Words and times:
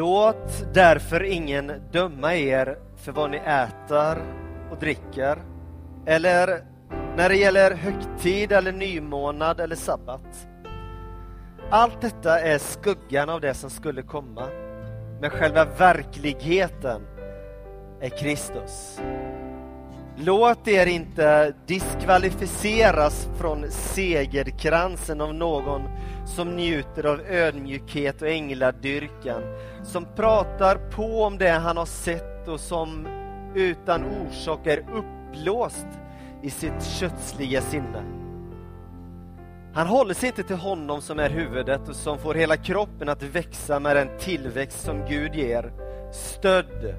Låt 0.00 0.74
därför 0.74 1.22
ingen 1.22 1.72
döma 1.92 2.34
er 2.34 2.78
för 2.96 3.12
vad 3.12 3.30
ni 3.30 3.36
äter 3.36 4.22
och 4.70 4.78
dricker 4.80 5.38
eller 6.06 6.64
när 7.16 7.28
det 7.28 7.36
gäller 7.36 7.74
högtid 7.74 8.52
eller 8.52 8.72
nymånad 8.72 9.60
eller 9.60 9.76
sabbat. 9.76 10.48
Allt 11.70 12.00
detta 12.00 12.40
är 12.40 12.58
skuggan 12.58 13.28
av 13.28 13.40
det 13.40 13.54
som 13.54 13.70
skulle 13.70 14.02
komma, 14.02 14.46
men 15.20 15.30
själva 15.30 15.64
verkligheten 15.64 17.02
är 18.00 18.08
Kristus. 18.08 19.00
Låt 20.16 20.68
er 20.68 20.86
inte 20.86 21.54
diskvalificeras 21.66 23.28
från 23.38 23.70
segerkransen 23.70 25.20
av 25.20 25.34
någon 25.34 25.82
som 26.26 26.56
njuter 26.56 27.06
av 27.06 27.20
ödmjukhet 27.20 28.22
och 28.22 28.28
ängladyrkan, 28.28 29.42
som 29.84 30.06
pratar 30.16 30.76
på 30.76 31.22
om 31.22 31.38
det 31.38 31.50
han 31.50 31.76
har 31.76 31.86
sett 31.86 32.48
och 32.48 32.60
som 32.60 33.06
utan 33.54 34.04
orsak 34.04 34.66
är 34.66 34.78
uppblåst 34.78 35.86
i 36.42 36.50
sitt 36.50 36.84
kötsliga 36.84 37.60
sinne. 37.60 38.04
Han 39.74 39.86
håller 39.86 40.14
sig 40.14 40.28
inte 40.28 40.42
till 40.42 40.56
honom 40.56 41.02
som 41.02 41.18
är 41.18 41.30
huvudet 41.30 41.88
och 41.88 41.96
som 41.96 42.18
får 42.18 42.34
hela 42.34 42.56
kroppen 42.56 43.08
att 43.08 43.22
växa 43.22 43.80
med 43.80 43.96
den 43.96 44.08
tillväxt 44.18 44.84
som 44.84 45.06
Gud 45.08 45.34
ger, 45.34 45.72
stödd, 46.12 46.94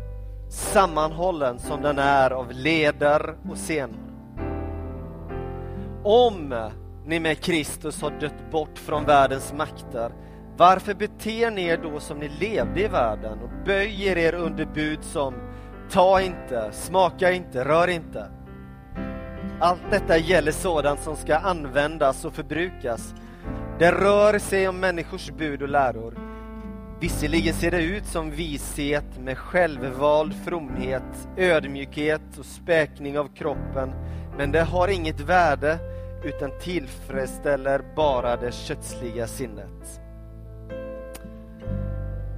sammanhållen 0.51 1.59
som 1.59 1.81
den 1.81 1.99
är 1.99 2.31
av 2.31 2.51
leder 2.51 3.35
och 3.49 3.57
senor. 3.57 3.99
Om 6.03 6.69
ni 7.05 7.19
med 7.19 7.39
Kristus 7.39 8.01
har 8.01 8.11
dött 8.19 8.51
bort 8.51 8.77
från 8.77 9.05
världens 9.05 9.53
makter, 9.53 10.11
varför 10.57 10.93
beter 10.93 11.51
ni 11.51 11.63
er 11.63 11.77
då 11.77 11.99
som 11.99 12.17
ni 12.17 12.29
levde 12.29 12.81
i 12.81 12.87
världen 12.87 13.39
och 13.39 13.65
böjer 13.65 14.17
er 14.17 14.33
under 14.33 14.65
bud 14.65 15.03
som 15.03 15.33
ta 15.91 16.21
inte, 16.21 16.69
smaka 16.71 17.31
inte, 17.31 17.65
rör 17.65 17.87
inte? 17.87 18.31
Allt 19.59 19.91
detta 19.91 20.17
gäller 20.17 20.51
sådant 20.51 20.99
som 20.99 21.15
ska 21.15 21.35
användas 21.35 22.25
och 22.25 22.33
förbrukas. 22.33 23.13
Det 23.79 23.91
rör 23.91 24.39
sig 24.39 24.67
om 24.67 24.79
människors 24.79 25.31
bud 25.31 25.61
och 25.61 25.69
läror. 25.69 26.30
Visserligen 27.01 27.53
ser 27.53 27.71
det 27.71 27.83
ut 27.83 28.05
som 28.05 28.31
vishet 28.31 29.19
med 29.19 29.37
självvald 29.37 30.33
fromhet, 30.45 31.27
ödmjukhet 31.37 32.21
och 32.39 32.45
späkning 32.45 33.19
av 33.19 33.27
kroppen, 33.35 33.93
men 34.37 34.51
det 34.51 34.61
har 34.61 34.87
inget 34.87 35.19
värde 35.19 35.77
utan 36.23 36.51
tillfredsställer 36.59 37.81
bara 37.95 38.35
det 38.35 38.51
kötsliga 38.51 39.27
sinnet. 39.27 40.01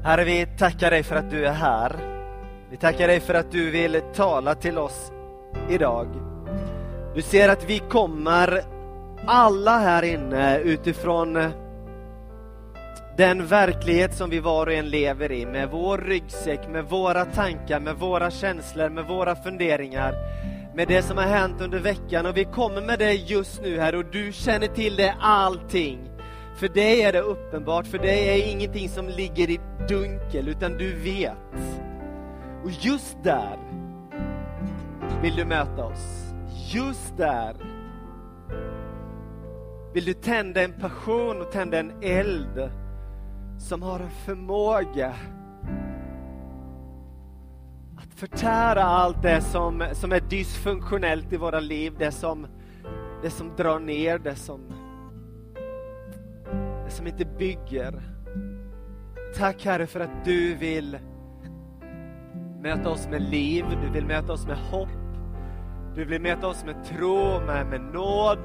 Herre, 0.03 0.23
vi 0.23 0.47
tackar 0.58 0.91
dig 0.91 1.03
för 1.03 1.16
att 1.16 1.31
du 1.31 1.45
är 1.45 1.53
här. 1.53 1.95
Vi 2.72 2.78
tackar 2.78 3.08
dig 3.08 3.19
för 3.19 3.34
att 3.34 3.52
du 3.52 3.72
vill 3.72 4.02
tala 4.14 4.56
till 4.56 4.78
oss 4.78 5.11
idag. 5.69 6.08
Du 7.16 7.22
ser 7.22 7.50
att 7.50 7.69
vi 7.69 7.80
kommer 7.80 8.64
alla 9.25 9.78
här 9.78 10.03
inne 10.03 10.59
utifrån 10.59 11.62
den 13.17 13.47
verklighet 13.47 14.14
som 14.14 14.30
vi 14.30 14.39
var 14.39 14.67
och 14.67 14.73
en 14.73 14.89
lever 14.89 15.31
i 15.31 15.45
med 15.45 15.69
vår 15.69 15.97
ryggsäck, 15.97 16.69
med 16.69 16.86
våra 16.86 17.25
tankar, 17.25 17.80
med 17.80 17.95
våra 17.95 18.31
känslor, 18.31 18.89
med 18.89 19.06
våra 19.06 19.36
funderingar, 19.36 20.16
med 20.75 20.88
det 20.88 21.02
som 21.02 21.17
har 21.17 21.25
hänt 21.25 21.61
under 21.61 21.80
veckan 21.80 22.25
och 22.25 22.38
vi 22.38 22.45
kommer 22.45 22.81
med 22.81 23.00
det 23.00 23.14
just 23.14 23.61
nu 23.61 23.80
här 23.80 23.95
och 23.95 24.06
du 24.06 24.31
känner 24.31 24.67
till 24.67 24.95
det 24.95 25.16
allting. 25.19 26.09
För 26.56 26.67
dig 26.67 27.02
är 27.02 27.14
det 27.14 27.22
uppenbart, 27.22 27.88
för 27.88 27.97
dig 27.97 28.30
är 28.30 28.52
ingenting 28.52 28.89
som 28.89 29.09
ligger 29.09 29.50
i 29.50 29.59
dunkel 29.89 30.47
utan 30.47 30.78
du 30.78 30.95
vet. 30.95 31.38
Och 32.64 32.72
just 32.72 33.23
där 33.23 33.58
vill 35.22 35.36
du 35.36 35.45
möta 35.45 35.86
oss 35.86 36.34
just 36.74 37.18
där 37.18 37.56
vill 39.94 40.06
du 40.06 40.13
tända 40.13 40.63
en 40.63 40.74
passion 40.74 41.41
och 41.41 41.51
tända 41.51 41.80
en 41.80 41.91
eld 42.01 42.69
som 43.58 43.81
har 43.81 44.00
en 44.00 44.09
förmåga 44.09 45.14
att 47.97 48.14
förtära 48.19 48.84
allt 48.84 49.22
det 49.22 49.41
som, 49.41 49.86
som 49.94 50.12
är 50.12 50.19
dysfunktionellt 50.19 51.34
i 51.34 51.38
våra 51.38 51.59
liv, 51.59 51.94
det 52.00 52.12
som, 52.12 52.47
det 53.22 53.30
som 53.30 53.56
drar 53.56 53.80
ner, 53.80 54.19
det 54.19 54.36
som, 54.36 54.62
det 56.86 56.92
som 56.92 57.08
inte 57.08 57.25
bygger. 57.25 58.02
Tack 59.38 59.66
Herre 59.66 59.88
för 59.88 60.00
att 60.00 60.25
du 60.25 60.56
vill 60.56 60.97
möta 62.62 62.90
oss 62.90 63.08
med 63.08 63.22
liv, 63.22 63.66
du 63.84 63.90
vill 63.90 64.06
möta 64.06 64.34
oss 64.34 64.47
med 64.47 64.58
hopp, 64.58 64.90
du 65.96 66.06
vill 66.06 66.22
möta 66.22 66.47
oss 66.47 66.66
med 66.66 66.84
tro, 66.86 67.40
med, 67.46 67.68
med 67.68 67.81
nåd. 67.81 68.40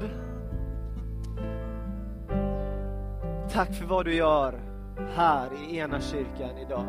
Tack 3.50 3.74
för 3.74 3.84
vad 3.84 4.04
du 4.04 4.14
gör 4.14 4.67
här 4.98 5.54
i 5.54 5.76
ena 5.76 6.00
kyrkan 6.00 6.58
idag. 6.58 6.86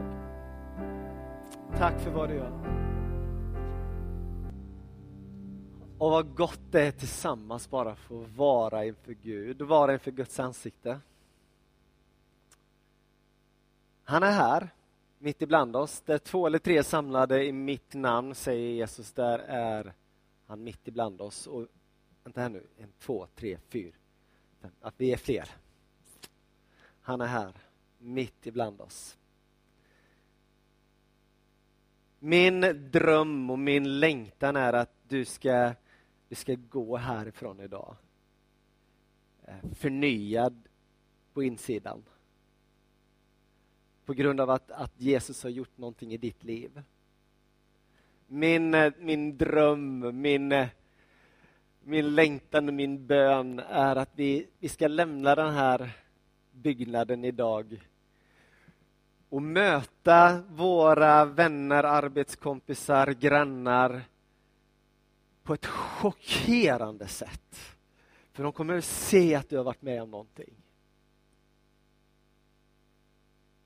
Tack 1.78 2.00
för 2.00 2.12
vad 2.12 2.30
du 2.30 2.36
gör. 2.36 2.80
Och 5.98 6.12
vad 6.12 6.36
gott 6.36 6.62
det 6.72 6.82
är 6.82 6.92
tillsammans 6.92 7.70
bara 7.70 7.96
få 7.96 8.26
vara 8.36 8.86
inför 8.86 9.14
Gud, 9.14 9.62
vara 9.62 9.94
inför 9.94 10.12
Guds 10.12 10.40
ansikte. 10.40 11.00
Han 14.04 14.24
är 14.24 14.32
här, 14.32 14.70
mitt 15.18 15.42
ibland 15.42 15.76
oss. 15.76 16.02
Där 16.02 16.18
två 16.18 16.48
eller 16.48 16.60
tre 16.60 16.84
samlade 16.84 17.46
i 17.46 17.52
mitt 17.52 17.94
namn, 17.94 18.36
säger 18.36 18.70
Jesus, 18.70 19.12
där 19.12 19.40
är 19.40 19.94
han 20.48 20.64
mitt 20.64 20.88
ibland 20.88 21.22
oss. 21.22 21.48
Och, 21.48 21.68
vänta 22.24 22.42
här 22.42 22.50
nu, 22.50 22.64
en, 22.78 22.92
två, 23.00 23.28
tre, 23.36 23.58
fyra, 23.70 23.96
fem, 24.62 24.72
att 24.82 24.94
vi 24.98 25.14
är 25.14 25.18
fler. 25.18 25.50
Han 27.02 27.22
är 27.22 27.26
här, 27.26 27.54
mitt 28.00 28.48
ibland 28.48 28.82
oss. 28.82 29.18
Min 32.20 32.62
dröm 32.92 33.50
och 33.50 33.60
min 33.60 34.00
längtan 34.00 34.56
är 34.56 34.74
att 34.74 34.94
du 35.08 35.26
ska, 35.26 35.74
du 36.28 36.36
ska 36.36 36.56
gå 36.56 36.98
härifrån 36.98 37.60
idag 37.60 37.96
eh, 39.46 39.72
förnyad 39.74 40.68
på 41.34 41.44
insidan. 41.44 42.04
På 44.06 44.14
grund 44.14 44.42
av 44.42 44.50
att, 44.50 44.72
att 44.72 44.94
Jesus 44.98 45.44
har 45.44 45.50
gjort 45.50 45.78
någonting 45.78 46.14
i 46.14 46.18
ditt 46.18 46.44
liv 46.44 46.84
min, 48.30 48.74
eh, 48.74 48.94
min 49.00 49.38
dröm, 49.38 50.22
min, 50.22 50.52
eh, 50.52 50.68
min 51.84 52.16
längtan 52.16 52.68
och 52.68 52.74
min 52.74 53.08
bön 53.08 53.60
är 53.60 53.96
att 53.96 54.10
vi, 54.16 54.48
vi 54.60 54.70
ska 54.70 54.88
lämna 54.88 55.36
den 55.36 55.54
här 55.54 55.90
byggnaden 56.52 57.26
idag 57.26 57.89
och 59.30 59.42
möta 59.42 60.42
våra 60.50 61.26
vänner, 61.26 61.84
arbetskompisar, 61.84 63.08
grannar 63.08 64.04
på 65.44 65.54
ett 65.54 65.66
chockerande 65.66 67.08
sätt. 67.08 67.78
För 68.32 68.44
de 68.44 68.52
kommer 68.52 68.78
att 68.78 68.86
se 68.86 69.36
att 69.36 69.50
du 69.50 69.58
har 69.58 69.64
varit 69.64 69.82
med 69.82 70.02
om 70.02 70.12
någonting. 70.12 70.54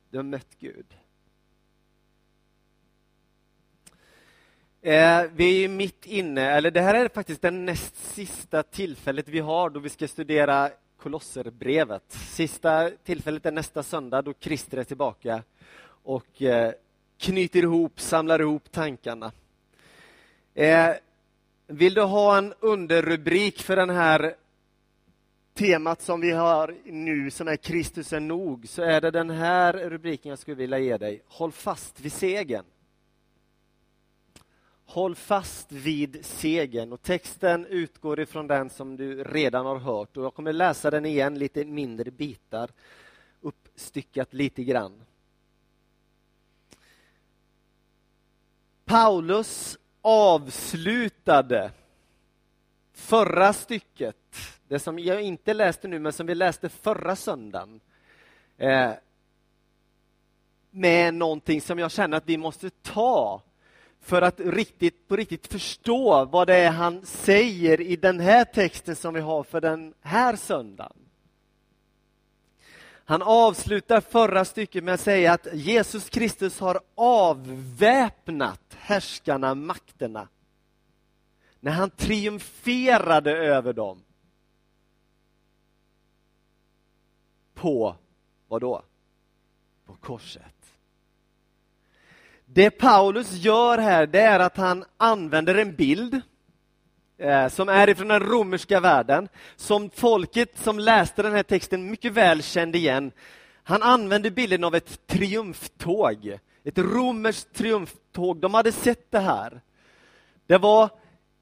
Du 0.09 0.17
har 0.17 0.23
mött 0.23 0.59
Gud. 0.59 0.85
Eh, 4.81 5.23
vi 5.33 5.63
är 5.63 5.69
mitt 5.69 6.05
inne, 6.05 6.41
eller 6.41 6.71
det 6.71 6.81
här 6.81 6.95
är 6.95 7.09
faktiskt 7.09 7.41
det 7.41 7.51
näst 7.51 7.95
sista 7.95 8.63
tillfället 8.63 9.27
vi 9.27 9.39
har 9.39 9.69
då 9.69 9.79
vi 9.79 9.89
ska 9.89 10.07
studera 10.07 10.69
Kolosserbrevet. 11.03 12.03
Sista 12.11 12.89
tillfället 13.03 13.45
är 13.45 13.51
nästa 13.51 13.83
söndag 13.83 14.21
då 14.21 14.33
Christer 14.39 14.77
är 14.77 14.83
tillbaka 14.83 15.43
och 16.03 16.41
eh, 16.41 16.73
knyter 17.17 17.63
ihop, 17.63 17.99
samlar 17.99 18.41
ihop 18.41 18.71
tankarna. 18.71 19.31
Eh, 20.53 20.89
vill 21.67 21.93
du 21.93 22.01
ha 22.01 22.37
en 22.37 22.53
underrubrik 22.59 23.61
för 23.61 23.75
den 23.75 23.89
här 23.89 24.35
temat 25.53 26.01
som 26.01 26.21
vi 26.21 26.31
har 26.31 26.75
nu, 26.85 27.31
som 27.31 27.47
är 27.47 27.55
Kristus 27.55 28.13
är 28.13 28.19
nog, 28.19 28.67
så 28.67 28.81
är 28.81 29.01
det 29.01 29.11
den 29.11 29.29
här 29.29 29.73
rubriken 29.73 30.29
jag 30.29 30.39
skulle 30.39 30.57
vilja 30.57 30.79
ge 30.79 30.97
dig. 30.97 31.21
Håll 31.27 31.51
fast 31.51 31.99
vid 31.99 32.13
segern. 32.13 32.65
Håll 34.93 35.15
fast 35.15 35.71
vid 35.71 36.25
segern 36.25 36.93
och 36.93 37.01
texten 37.01 37.65
utgår 37.65 38.19
ifrån 38.19 38.47
den 38.47 38.69
som 38.69 38.97
du 38.97 39.23
redan 39.23 39.65
har 39.65 39.77
hört 39.77 40.17
och 40.17 40.23
jag 40.23 40.33
kommer 40.33 40.53
läsa 40.53 40.91
den 40.91 41.05
igen 41.05 41.39
lite 41.39 41.65
mindre 41.65 42.11
bitar, 42.11 42.69
uppstyckat 43.41 44.33
lite 44.33 44.63
grann. 44.63 45.01
Paulus 48.85 49.77
avslutade 50.01 51.71
förra 52.93 53.53
stycket, 53.53 54.17
det 54.67 54.79
som 54.79 54.99
jag 54.99 55.21
inte 55.21 55.53
läste 55.53 55.87
nu 55.87 55.99
men 55.99 56.13
som 56.13 56.27
vi 56.27 56.35
läste 56.35 56.69
förra 56.69 57.15
söndagen, 57.15 57.79
eh, 58.57 58.91
med 60.71 61.13
någonting 61.13 61.61
som 61.61 61.79
jag 61.79 61.91
känner 61.91 62.17
att 62.17 62.29
vi 62.29 62.37
måste 62.37 62.69
ta 62.69 63.41
för 64.03 64.21
att 64.21 64.39
riktigt, 64.39 65.07
på 65.07 65.15
riktigt 65.15 65.47
förstå 65.47 66.25
vad 66.25 66.47
det 66.47 66.55
är 66.55 66.71
han 66.71 67.05
säger 67.05 67.81
i 67.81 67.95
den 67.95 68.19
här 68.19 68.45
texten 68.45 68.95
som 68.95 69.13
vi 69.13 69.19
har 69.19 69.43
för 69.43 69.61
den 69.61 69.93
här 70.01 70.35
söndagen. 70.35 70.97
Han 73.05 73.21
avslutar 73.21 74.01
förra 74.01 74.45
stycket 74.45 74.83
med 74.83 74.93
att 74.93 74.99
säga 74.99 75.33
att 75.33 75.47
Jesus 75.53 76.09
Kristus 76.09 76.59
har 76.59 76.79
avväpnat 76.95 78.61
härskarna, 78.69 79.55
makterna, 79.55 80.27
när 81.59 81.71
han 81.71 81.89
triumferade 81.89 83.37
över 83.37 83.73
dem. 83.73 84.03
På 87.53 87.95
vad 88.47 88.61
då? 88.61 88.83
På 89.85 89.95
korset. 89.95 90.52
Det 92.55 92.69
Paulus 92.69 93.31
gör 93.31 93.77
här, 93.77 94.07
det 94.07 94.21
är 94.21 94.39
att 94.39 94.57
han 94.57 94.85
använder 94.97 95.55
en 95.55 95.75
bild 95.75 96.21
eh, 97.17 97.47
som 97.47 97.69
är 97.69 97.89
ifrån 97.89 98.07
den 98.07 98.19
romerska 98.19 98.79
världen, 98.79 99.29
som 99.55 99.89
folket 99.89 100.59
som 100.59 100.79
läste 100.79 101.23
den 101.23 101.33
här 101.33 101.43
texten 101.43 101.91
mycket 101.91 102.13
väl 102.13 102.43
kände 102.43 102.77
igen. 102.77 103.11
Han 103.63 103.83
använder 103.83 104.29
bilden 104.29 104.63
av 104.63 104.75
ett 104.75 105.07
triumftåg, 105.07 106.39
ett 106.63 106.77
romerskt 106.77 107.53
triumftåg. 107.53 108.37
De 108.37 108.53
hade 108.53 108.71
sett 108.71 109.11
det 109.11 109.19
här. 109.19 109.61
Det 110.47 110.57
var 110.57 110.89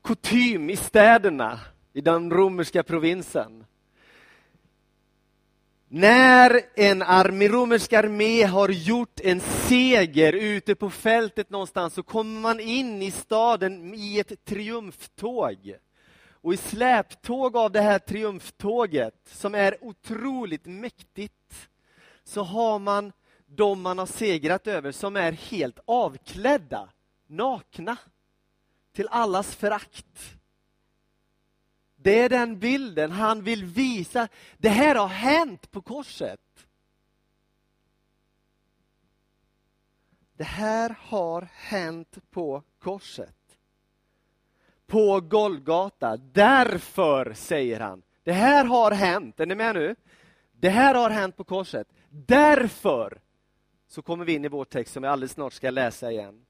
kutym 0.03 0.69
i 0.69 0.75
städerna 0.75 1.59
i 1.93 2.01
den 2.01 2.31
romerska 2.31 2.83
provinsen 2.83 3.65
när 5.93 6.61
en 6.75 7.01
armé, 7.01 7.47
romersk 7.47 7.93
armé 7.93 8.43
har 8.43 8.69
gjort 8.69 9.19
en 9.19 9.39
seger 9.39 10.33
ute 10.33 10.75
på 10.75 10.89
fältet 10.89 11.49
någonstans 11.49 11.93
så 11.93 12.03
kommer 12.03 12.41
man 12.41 12.59
in 12.59 13.01
i 13.01 13.11
staden 13.11 13.93
i 13.93 14.19
ett 14.19 14.45
triumftåg. 14.45 15.75
Och 16.31 16.53
i 16.53 16.57
släptåg 16.57 17.57
av 17.57 17.71
det 17.71 17.81
här 17.81 17.99
triumftåget, 17.99 19.15
som 19.25 19.55
är 19.55 19.83
otroligt 19.83 20.65
mäktigt, 20.65 21.69
så 22.23 22.43
har 22.43 22.79
man 22.79 23.11
de 23.45 23.81
man 23.81 23.97
har 23.97 24.05
segrat 24.05 24.67
över 24.67 24.91
som 24.91 25.15
är 25.15 25.31
helt 25.31 25.79
avklädda, 25.85 26.89
nakna, 27.27 27.97
till 28.95 29.07
allas 29.11 29.55
förakt. 29.55 30.35
Det 32.01 32.19
är 32.19 32.29
den 32.29 32.59
bilden 32.59 33.11
han 33.11 33.43
vill 33.43 33.65
visa. 33.65 34.27
Det 34.57 34.69
här 34.69 34.95
har 34.95 35.07
hänt 35.07 35.71
på 35.71 35.81
korset. 35.81 36.39
Det 40.37 40.43
här 40.43 40.95
har 40.99 41.47
hänt 41.53 42.17
på 42.31 42.63
korset. 42.79 43.35
På 44.87 45.19
Golgata. 45.21 46.17
Därför, 46.17 47.33
säger 47.33 47.79
han, 47.79 48.03
det 48.23 48.31
här 48.31 48.65
har 48.65 48.91
hänt. 48.91 49.39
Är 49.39 49.45
ni 49.45 49.55
med 49.55 49.75
nu? 49.75 49.95
Det 50.51 50.69
här 50.69 50.95
har 50.95 51.09
hänt 51.09 51.37
på 51.37 51.43
korset. 51.43 51.87
Därför 52.09 53.21
så 53.87 54.01
kommer 54.01 54.25
vi 54.25 54.33
in 54.33 54.45
i 54.45 54.47
vår 54.47 54.65
text 54.65 54.93
som 54.93 55.03
jag 55.03 55.11
alldeles 55.11 55.31
snart 55.31 55.53
ska 55.53 55.69
läsa 55.69 56.11
igen. 56.11 56.45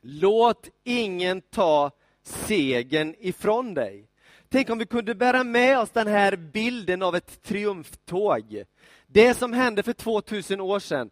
Låt 0.00 0.68
ingen 0.84 1.40
ta 1.40 1.90
segern 2.22 3.14
ifrån 3.18 3.74
dig. 3.74 4.09
Tänk 4.52 4.70
om 4.70 4.78
vi 4.78 4.86
kunde 4.86 5.14
bära 5.14 5.44
med 5.44 5.78
oss 5.78 5.90
den 5.90 6.06
här 6.06 6.36
bilden 6.36 7.02
av 7.02 7.16
ett 7.16 7.42
triumftåg. 7.42 8.64
Det 9.06 9.34
som 9.34 9.52
hände 9.52 9.82
för 9.82 9.92
2000 9.92 10.60
år 10.60 10.78
sedan 10.78 11.10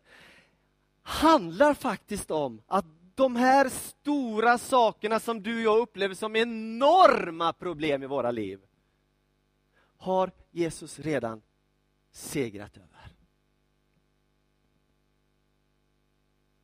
handlar 1.03 1.75
faktiskt 1.75 2.31
om 2.31 2.63
att 2.67 2.85
de 3.15 3.37
här 3.37 3.69
stora 3.69 4.59
sakerna 4.59 5.21
som 5.21 5.43
du 5.43 5.57
och 5.57 5.75
jag 5.75 5.83
upplever 5.83 6.15
som 6.15 6.37
enorma 6.37 7.53
problem 7.53 8.03
i 8.03 8.07
våra 8.07 8.31
liv 8.31 8.61
har 9.97 10.31
Jesus 10.51 10.99
redan 10.99 11.43
segrat 12.11 12.77
över. 12.77 13.13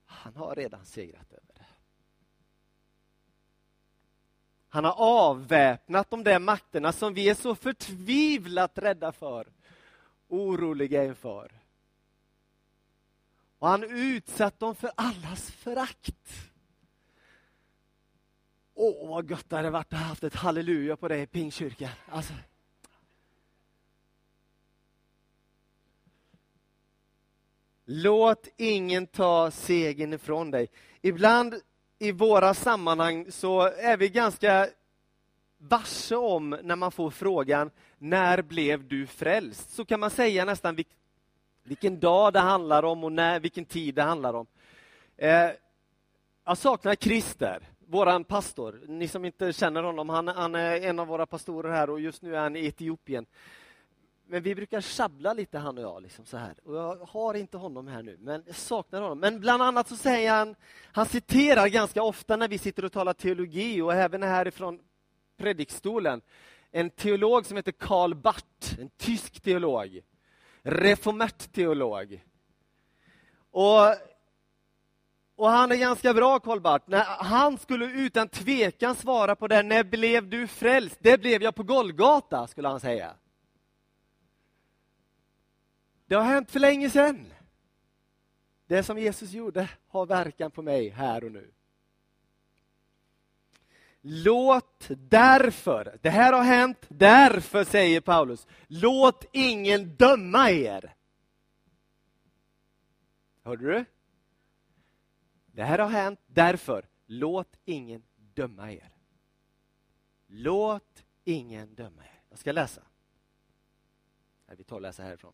Han 0.05 0.37
har 0.37 0.55
redan 0.55 0.85
segrat 0.85 1.33
över. 1.33 1.54
Han 4.75 4.85
har 4.85 4.95
avväpnat 4.99 6.11
de 6.11 6.25
där 6.25 6.39
makterna 6.39 6.93
som 6.93 7.15
vi 7.15 7.29
är 7.29 7.35
så 7.35 7.55
förtvivlat 7.55 8.79
rädda 8.79 9.13
för, 9.13 9.47
oroliga 10.29 11.05
inför. 11.05 11.53
Och 13.59 13.69
han 13.69 13.85
utsatt 13.85 14.59
dem 14.59 14.75
för 14.75 14.91
allas 14.95 15.51
förakt. 15.51 16.51
Åh, 18.75 19.09
vad 19.09 19.31
gött 19.31 19.51
det 19.51 19.57
hade 19.57 19.71
varit 19.71 19.93
att 19.93 19.99
ha 19.99 20.07
haft 20.07 20.25
ett 20.25 20.35
halleluja 20.35 20.97
på 20.97 21.09
det 21.09 21.19
i 21.19 21.27
Pingstkyrkan. 21.27 21.91
Alltså. 22.09 22.35
Låt 27.85 28.49
ingen 28.57 29.07
ta 29.07 29.51
segern 29.51 30.13
ifrån 30.13 30.51
dig. 30.51 30.69
Ibland 31.01 31.55
i 32.05 32.13
våra 32.13 32.55
sammanhang 32.55 33.27
så 33.31 33.61
är 33.63 33.97
vi 33.97 34.09
ganska 34.09 34.69
varse 35.59 36.17
om 36.17 36.57
när 36.63 36.77
man 36.77 36.93
får 36.93 37.11
frågan 37.11 37.71
när 37.99 38.43
blev 38.43 38.89
du 38.89 39.07
frälst? 39.07 39.71
Så 39.71 39.85
kan 39.85 40.01
man 40.01 40.11
säga 40.11 40.45
nästan 40.45 40.75
vilk, 40.75 40.89
vilken 41.63 42.01
dag 42.01 42.33
det 42.33 42.41
handlar 42.41 42.83
om 42.83 43.05
och 43.05 43.13
när, 43.13 43.41
vilken 43.41 43.65
tid 43.65 43.95
det 43.95 44.03
handlar 44.03 44.35
om. 44.35 44.47
Eh, 45.17 45.51
jag 46.45 46.59
saknar 46.59 46.95
Christer, 46.95 47.63
våran 47.87 48.25
pastor. 48.25 48.81
Ni 48.87 49.09
som 49.09 49.25
inte 49.25 49.53
känner 49.53 49.83
honom, 49.83 50.09
han, 50.09 50.29
han, 50.29 50.55
är 50.55 50.81
en 50.81 50.99
av 50.99 51.07
våra 51.07 51.27
pastorer 51.27 51.73
här 51.73 51.91
och 51.91 52.01
just 52.01 52.23
nu 52.23 52.37
är 52.37 52.41
han 52.41 52.57
i 52.57 52.67
Etiopien. 52.67 53.27
Men 54.27 54.43
vi 54.43 54.55
brukar 54.55 54.81
sjabbla 54.81 55.33
lite 55.33 55.59
han 55.59 55.79
och 55.79 55.85
jag. 55.85 56.03
Liksom 56.03 56.25
så 56.27 56.37
här. 56.37 56.55
Och 56.65 56.77
jag 56.77 56.97
har 56.97 57.35
inte 57.35 57.57
honom 57.57 57.87
här 57.87 58.03
nu, 58.03 58.17
men 58.21 58.43
jag 58.47 58.57
saknar 58.57 59.01
honom. 59.03 59.19
Men 59.21 59.41
bland 59.41 59.63
annat 59.63 59.89
så 59.89 59.97
säger 59.97 60.31
han, 60.31 60.55
han 60.93 61.07
citerar 61.07 61.69
ganska 61.69 62.03
ofta 62.03 62.37
när 62.37 62.49
vi 62.49 62.59
sitter 62.59 62.85
och 62.85 62.93
talar 62.93 63.13
teologi 63.13 63.81
och 63.81 63.95
även 63.95 64.23
härifrån 64.23 64.81
predikstolen, 65.37 66.21
en 66.71 66.91
teolog 66.91 67.47
som 67.47 67.57
heter 67.57 67.73
Karl 67.73 68.15
Barth, 68.15 68.81
en 68.81 68.91
tysk 68.97 69.41
teolog. 69.41 70.01
Reformert 70.63 71.53
teolog. 71.53 72.25
Och, 73.51 73.81
och 75.37 75.49
han 75.49 75.73
är 75.73 75.77
ganska 75.77 76.15
bra, 76.15 76.41
Karl 76.41 76.61
Barth. 76.61 76.85
När 76.89 77.05
han 77.05 77.59
skulle 77.59 77.85
utan 77.87 78.29
tvekan 78.29 78.95
svara 78.95 79.37
på 79.37 79.49
det, 79.49 79.63
när 79.63 79.85
blev 79.85 80.29
du 80.29 80.47
frälst? 80.47 80.97
Det 81.01 81.21
blev 81.21 81.43
jag 81.43 81.55
på 81.55 81.63
Golgata, 81.63 82.47
skulle 82.47 82.69
han 82.69 82.81
säga. 82.81 83.15
Det 86.07 86.15
har 86.15 86.25
hänt 86.25 86.51
för 86.51 86.61
länge 86.61 86.91
sedan. 86.91 87.33
Det 88.67 88.83
som 88.83 88.99
Jesus 88.99 89.31
gjorde 89.31 89.69
har 89.87 90.07
verkan 90.07 90.51
på 90.51 90.63
mig 90.63 90.89
här 90.89 91.25
och 91.25 91.33
nu. 91.33 91.53
Låt 94.01 94.89
därför, 94.89 95.99
det 96.03 96.11
här 96.11 96.33
har 96.33 96.43
hänt, 96.43 96.87
därför 96.89 97.65
säger 97.65 98.01
Paulus, 98.01 98.47
låt 98.67 99.25
ingen 99.33 99.97
döma 99.97 100.51
er. 100.51 100.95
Hörde 103.43 103.65
du? 103.73 103.85
Det 105.47 105.65
här 105.65 105.79
har 105.79 105.89
hänt, 105.89 106.21
därför, 106.27 106.89
låt 107.07 107.59
ingen 107.65 108.03
döma 108.17 108.73
er. 108.73 108.93
Låt 110.27 111.05
ingen 111.25 111.75
döma 111.75 112.03
er. 112.05 112.23
Jag 112.31 112.39
ska 112.39 112.53
läsa. 112.53 112.83
vi 114.47 114.65
tar 114.65 114.77
och 114.77 114.83
läser 114.83 115.03
härifrån. 115.03 115.33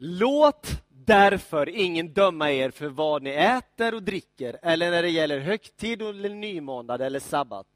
Låt 0.00 0.82
därför 0.88 1.68
ingen 1.68 2.12
döma 2.12 2.50
er 2.50 2.70
för 2.70 2.88
vad 2.88 3.22
ni 3.22 3.30
äter 3.30 3.94
och 3.94 4.02
dricker 4.02 4.58
eller 4.62 4.90
när 4.90 5.02
det 5.02 5.08
gäller 5.08 5.38
högtid 5.38 6.02
eller 6.02 6.28
nymånad 6.28 7.00
eller 7.00 7.20
sabbat. 7.20 7.66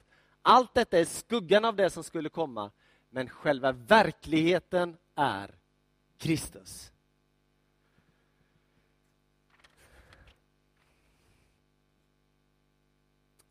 Allt 0.43 0.75
detta 0.75 0.99
är 0.99 1.05
skuggan 1.05 1.65
av 1.65 1.77
det 1.77 1.91
som 1.91 2.05
skulle 2.05 2.29
komma, 2.29 2.71
men 3.11 3.29
själva 3.29 3.73
verkligheten 3.73 4.97
är 5.15 5.55
Kristus. 6.19 6.93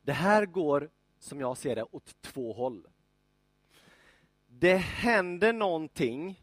Det 0.01 0.13
här 0.13 0.45
går, 0.45 0.89
som 1.19 1.39
jag 1.39 1.57
ser 1.57 1.75
det, 1.75 1.83
åt 1.83 2.21
två 2.21 2.53
håll. 2.53 2.87
Det 4.47 4.75
händer 4.75 5.53
någonting 5.53 6.40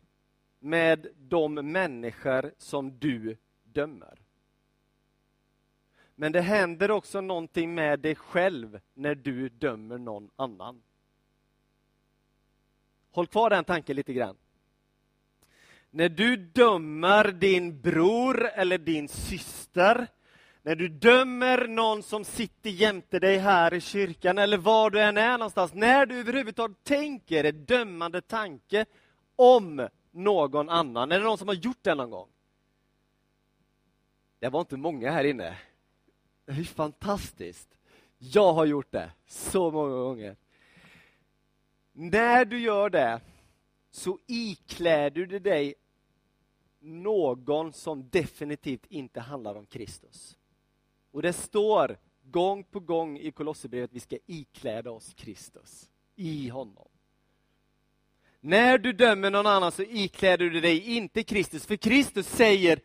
med 0.59 1.07
de 1.17 1.55
människor 1.55 2.53
som 2.59 2.99
du 2.99 3.37
dömer. 3.63 4.19
Men 6.15 6.33
det 6.33 6.41
händer 6.41 6.91
också 6.91 7.21
någonting 7.21 7.75
med 7.75 8.01
dig 8.01 8.15
själv 8.15 8.81
när 8.95 9.15
du 9.15 9.49
dömer 9.49 9.99
någon 9.99 10.31
annan. 10.37 10.83
Håll 13.11 13.27
kvar 13.27 13.51
den 13.51 13.65
tanken 13.65 13.97
lite 13.97 14.13
grann. 14.13 14.37
När 15.91 16.09
du 16.09 16.37
dömer 16.37 17.33
din 17.33 17.81
bror 17.81 18.49
eller 18.49 18.79
din 18.79 19.09
syster, 19.09 20.07
när 20.63 20.75
du 20.75 20.89
dömer 20.89 21.67
någon 21.67 22.03
som 22.03 22.25
sitter 22.25 22.71
jämte 22.71 23.19
dig 23.19 23.39
här 23.39 23.75
i 23.75 23.81
kyrkan 23.81 24.39
eller 24.39 24.59
var 24.59 24.91
du 24.91 25.01
än 25.01 25.17
är 25.17 25.39
någonstans, 25.39 25.75
när 25.75 26.07
du 26.07 26.21
överhuvudtaget 26.21 26.85
tänker 26.85 27.45
en 27.45 27.65
dömande 27.65 28.21
tanke 28.21 28.87
om 29.37 29.89
någon 30.19 30.69
annan, 30.69 31.13
är 31.13 31.19
det 31.19 31.25
någon 31.25 31.39
som 31.39 31.49
har 31.49 31.55
gjort 31.55 31.83
det 31.83 31.95
någon 31.95 32.11
gång? 32.11 32.29
Det 34.39 34.49
var 34.49 34.61
inte 34.61 34.77
många 34.77 35.11
här 35.11 35.25
inne. 35.25 35.59
Det 36.45 36.53
är 36.53 36.65
fantastiskt. 36.65 37.79
Jag 38.19 38.53
har 38.53 38.65
gjort 38.65 38.93
det 38.93 39.11
så 39.27 39.71
många 39.71 39.97
gånger. 39.97 40.37
När 41.93 42.45
du 42.45 42.61
gör 42.61 42.91
det 42.91 43.21
så 43.91 44.19
ikläder 44.27 45.27
du 45.27 45.39
dig 45.39 45.75
någon 46.81 47.73
som 47.73 48.09
definitivt 48.09 48.87
inte 48.87 49.21
handlar 49.21 49.55
om 49.55 49.67
Kristus. 49.67 50.39
Och 51.11 51.23
det 51.23 51.33
står 51.33 51.99
gång 52.23 52.65
på 52.65 52.81
gång 52.81 53.19
i 53.19 53.31
Kolosserbrevet 53.31 53.91
att 53.91 53.97
vi 53.97 54.01
ska 54.01 54.19
ikläda 54.27 54.91
oss 54.91 55.15
Kristus 55.15 55.91
i 56.17 56.49
honom. 56.49 56.88
När 58.41 58.79
du 58.79 58.93
dömer 58.93 59.31
någon 59.31 59.47
annan 59.47 59.73
så 59.73 59.83
ikläder 59.83 60.51
du 60.51 60.61
dig 60.61 60.97
inte 60.97 61.23
Kristus, 61.23 61.67
för 61.67 61.77
Kristus 61.77 62.29
säger 62.29 62.81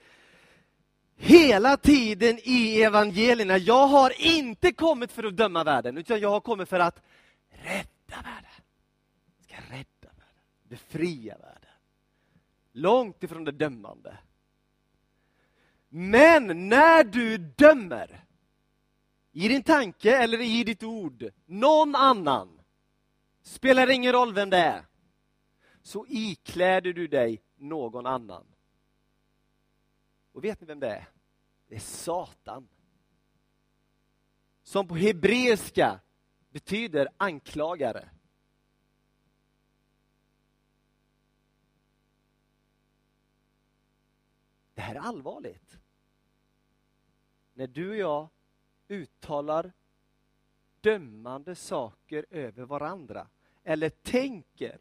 hela 1.16 1.78
tiden 1.78 2.40
i 2.44 2.82
evangelierna, 2.82 3.58
jag 3.58 3.88
har 3.88 4.14
inte 4.22 4.72
kommit 4.72 5.12
för 5.12 5.24
att 5.24 5.38
döma 5.38 5.64
världen, 5.64 5.98
utan 5.98 6.20
jag 6.20 6.30
har 6.30 6.40
kommit 6.40 6.70
för 6.70 6.80
att 6.80 7.04
rädda 7.50 8.22
världen. 8.24 8.52
Jag 9.38 9.64
ska 9.64 9.74
rädda 9.74 9.86
världen, 10.02 10.44
befria 10.64 11.38
världen. 11.38 11.70
Långt 12.74 13.24
ifrån 13.24 13.44
det 13.44 13.52
dömande. 13.52 14.18
Men 15.90 16.70
när 16.70 17.04
du 17.04 17.38
dömer, 17.38 18.24
i 19.32 19.48
din 19.48 19.64
tanke 19.64 20.18
eller 20.18 20.42
i 20.42 20.64
ditt 20.64 20.84
ord, 20.84 21.30
någon 21.46 21.96
annan, 21.96 22.60
spelar 23.44 23.90
ingen 23.90 24.12
roll 24.12 24.34
vem 24.34 24.50
det 24.50 24.58
är, 24.58 24.86
så 25.84 26.06
ikläder 26.10 26.94
du 26.94 27.08
dig 27.08 27.42
någon 27.56 28.06
annan. 28.06 28.46
Och 30.32 30.44
vet 30.44 30.62
ni 30.62 30.68
vem 30.68 30.80
det 30.80 30.90
är? 30.90 31.08
Det 31.68 31.76
är 31.76 31.80
Satan. 31.80 32.68
Som 34.64 34.88
på 34.88 34.96
hebreiska 34.96 36.00
betyder 36.50 37.08
anklagare. 37.18 38.10
Det 44.74 44.82
här 44.82 44.96
är 44.96 45.00
allvarligt. 45.00 45.78
När 47.54 47.68
du 47.68 47.90
och 47.90 47.96
jag 47.96 48.30
uttalar 48.88 49.74
dömande 50.82 51.56
saker 51.56 52.26
över 52.30 52.66
varandra 52.66 53.28
eller 53.64 53.90
tänker 53.90 54.80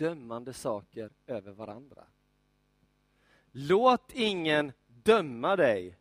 dömande 0.00 0.52
saker 0.52 1.10
över 1.26 1.52
varandra. 1.52 2.04
Låt 3.52 4.12
ingen 4.12 4.72
döma 4.86 5.56
dig. 5.56 5.96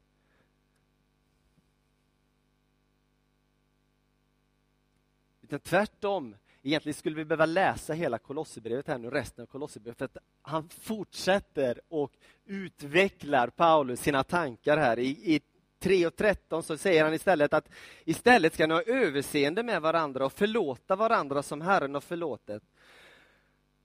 Utan 5.41 5.60
tvärtom, 5.60 6.36
egentligen 6.62 6.94
skulle 6.94 7.15
vi 7.15 7.25
behöva 7.25 7.46
läsa 7.46 7.94
hela 7.94 8.18
Kolosserbrevet 8.18 8.88
här 8.88 8.98
nu, 8.98 9.10
resten 9.10 9.41
av 9.41 9.46
Kolosserbrevet, 9.46 9.98
för 9.98 10.06
att 10.06 10.18
han 10.41 10.70
fortsätter 10.70 11.82
och 11.88 12.13
utvecklar 12.46 13.48
Paulus 13.48 14.01
sina 14.01 14.24
tankar 14.24 14.77
här. 14.77 15.00
I, 15.00 15.36
i 15.36 15.41
3 15.79 16.08
och 16.08 16.15
13 16.15 16.63
så 16.63 16.77
säger 16.77 17.03
han 17.03 17.13
istället 17.13 17.53
att 17.53 17.70
istället 18.06 18.53
ska 18.53 18.68
ni 18.68 18.74
ha 18.74 18.82
överseende 18.82 19.63
med 19.63 19.82
varandra 19.82 20.25
och 20.25 20.34
förlåta 20.34 20.96
varandra 20.96 21.44
som 21.44 21.62
Herren 21.62 21.94
har 21.94 22.01
förlåtit. 22.01 22.63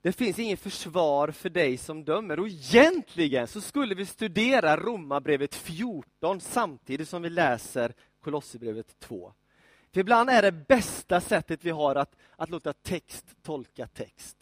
Det 0.05 0.11
finns 0.11 0.39
inget 0.39 0.59
försvar 0.59 1.27
för 1.27 1.49
dig 1.49 1.77
som 1.77 2.03
dömer. 2.03 2.39
Och 2.39 2.47
egentligen 2.47 3.47
så 3.47 3.61
skulle 3.61 3.95
vi 3.95 4.05
studera 4.05 4.77
Romarbrevet 4.77 5.55
14 5.55 6.41
samtidigt 6.41 7.09
som 7.09 7.21
vi 7.21 7.29
läser 7.29 7.93
Kolosserbrevet 8.19 8.99
2. 8.99 9.33
För 9.93 9.99
ibland 9.99 10.29
är 10.29 10.41
det 10.41 10.51
bästa 10.51 11.21
sättet 11.21 11.65
vi 11.65 11.69
har 11.69 11.95
att, 11.95 12.15
att 12.35 12.49
låta 12.49 12.73
text 12.73 13.25
tolka 13.41 13.87
text. 13.87 14.37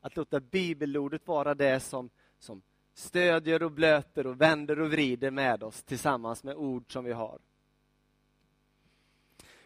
Att 0.00 0.16
låta 0.16 0.40
bibelordet 0.40 1.26
vara 1.26 1.54
det 1.54 1.80
som, 1.80 2.10
som 2.38 2.62
stödjer 2.94 3.62
och 3.62 3.72
blöter 3.72 4.26
och 4.26 4.40
vänder 4.40 4.80
och 4.80 4.90
vrider 4.90 5.30
med 5.30 5.62
oss 5.62 5.82
tillsammans 5.82 6.44
med 6.44 6.56
ord 6.56 6.92
som 6.92 7.04
vi 7.04 7.12
har. 7.12 7.38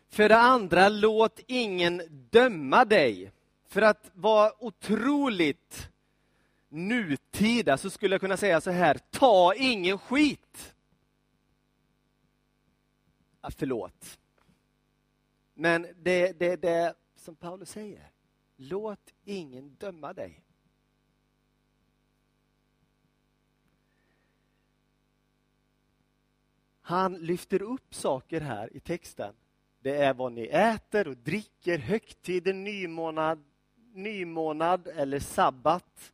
För 0.08 0.28
det 0.28 0.38
andra, 0.38 0.88
låt 0.88 1.40
ingen 1.46 2.02
döma 2.30 2.84
dig 2.84 3.32
för 3.70 3.82
att 3.82 4.10
vara 4.14 4.64
otroligt 4.64 5.90
nutida 6.68 7.78
så 7.78 7.90
skulle 7.90 8.14
jag 8.14 8.20
kunna 8.20 8.36
säga 8.36 8.60
så 8.60 8.70
här, 8.70 8.98
ta 9.10 9.54
ingen 9.54 9.98
skit. 9.98 10.74
Ja, 13.40 13.50
förlåt. 13.50 14.18
Men 15.54 15.86
det 15.96 16.28
är 16.28 16.34
det, 16.34 16.56
det 16.56 16.94
som 17.16 17.36
Paulus 17.36 17.70
säger. 17.70 18.10
Låt 18.56 19.14
ingen 19.24 19.74
döma 19.74 20.12
dig. 20.12 20.44
Han 26.80 27.14
lyfter 27.14 27.62
upp 27.62 27.94
saker 27.94 28.40
här 28.40 28.76
i 28.76 28.80
texten. 28.80 29.34
Det 29.80 29.96
är 29.96 30.14
vad 30.14 30.32
ni 30.32 30.46
äter 30.46 31.08
och 31.08 31.16
dricker, 31.16 31.78
högtider, 31.78 32.52
nymånad, 32.52 33.44
nymånad 33.94 34.88
eller 34.88 35.18
sabbat. 35.18 36.12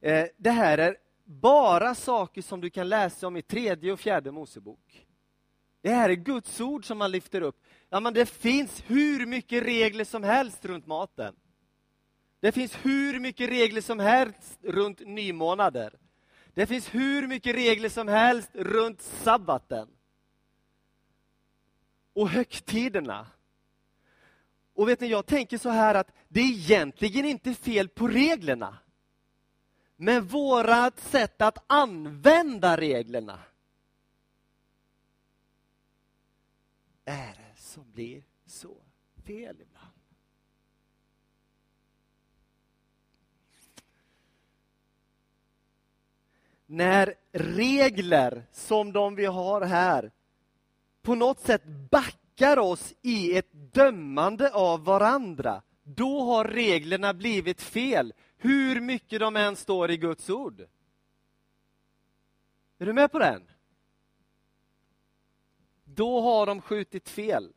Eh, 0.00 0.26
det 0.36 0.50
här 0.50 0.78
är 0.78 0.96
bara 1.24 1.94
saker 1.94 2.42
som 2.42 2.60
du 2.60 2.70
kan 2.70 2.88
läsa 2.88 3.26
om 3.26 3.36
i 3.36 3.42
tredje 3.42 3.92
och 3.92 4.00
fjärde 4.00 4.32
Mosebok. 4.32 5.06
Det 5.82 5.90
här 5.90 6.10
är 6.10 6.14
Guds 6.14 6.60
ord 6.60 6.86
som 6.86 6.98
man 6.98 7.10
lyfter 7.10 7.40
upp. 7.40 7.64
Ja, 7.90 8.00
men 8.00 8.14
det 8.14 8.26
finns 8.26 8.82
hur 8.86 9.26
mycket 9.26 9.62
regler 9.62 10.04
som 10.04 10.22
helst 10.22 10.64
runt 10.64 10.86
maten. 10.86 11.34
Det 12.40 12.52
finns 12.52 12.76
hur 12.82 13.20
mycket 13.20 13.50
regler 13.50 13.80
som 13.80 13.98
helst 13.98 14.58
runt 14.62 15.00
nymånader. 15.06 15.92
Det 16.54 16.66
finns 16.66 16.94
hur 16.94 17.26
mycket 17.26 17.54
regler 17.54 17.88
som 17.88 18.08
helst 18.08 18.50
runt 18.52 19.02
sabbaten. 19.02 19.88
Och 22.12 22.28
högtiderna. 22.28 23.26
Och 24.74 24.88
vet 24.88 25.00
ni, 25.00 25.06
jag 25.06 25.26
tänker 25.26 25.58
så 25.58 25.68
här 25.68 25.94
att 25.94 26.12
det 26.28 26.40
är 26.40 26.50
egentligen 26.50 27.24
inte 27.24 27.54
fel 27.54 27.88
på 27.88 28.08
reglerna. 28.08 28.78
Men 29.96 30.26
vårat 30.26 31.00
sätt 31.00 31.42
att 31.42 31.64
använda 31.66 32.76
reglerna 32.76 33.38
är 37.04 37.34
det 37.34 37.60
som 37.60 37.92
blir 37.92 38.22
så 38.46 38.76
fel 39.26 39.56
ibland. 39.60 39.92
När 46.66 47.14
regler 47.32 48.46
som 48.52 48.92
de 48.92 49.14
vi 49.14 49.26
har 49.26 49.60
här 49.60 50.12
på 51.02 51.14
något 51.14 51.40
sätt 51.40 51.64
backar 51.64 52.21
oss 52.58 52.94
i 53.02 53.38
ett 53.38 53.52
dömande 53.52 54.50
av 54.52 54.84
varandra, 54.84 55.62
då 55.82 56.20
har 56.24 56.44
reglerna 56.44 57.14
blivit 57.14 57.62
fel, 57.62 58.14
hur 58.36 58.80
mycket 58.80 59.20
de 59.20 59.36
än 59.36 59.56
står 59.56 59.90
i 59.90 59.96
Guds 59.96 60.30
ord. 60.30 60.60
Är 62.78 62.86
du 62.86 62.92
med 62.92 63.12
på 63.12 63.18
den? 63.18 63.42
Då 65.84 66.20
har 66.20 66.46
de 66.46 66.60
skjutit 66.60 67.08
fel. 67.08 67.52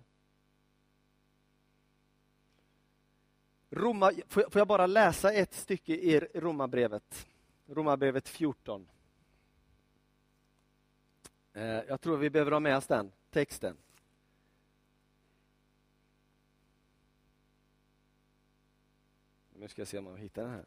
Roma, 3.70 4.12
får, 4.28 4.46
jag, 4.54 4.68
bara 4.68 4.88
läsa 4.88 5.34
ett 5.34 5.54
stycke 5.54 5.94
i 5.94 6.20
Romarbrevet? 6.20 7.28
Romarbrevet 7.68 8.28
14. 8.28 8.90
Eh, 11.54 11.64
jag 11.64 12.02
tror 12.02 12.18
vi 12.18 12.30
behöver 12.30 12.52
ha 12.52 12.60
med 12.60 12.78
oss 12.78 12.88
den 12.88 13.12
texten. 13.30 13.78
Nu 19.66 19.70
ska 19.70 19.82
jag 19.82 19.88
se 19.88 19.98
om 19.98 20.08
jag 20.08 20.18
hittar 20.18 20.42
den 20.42 20.52
här. 20.52 20.66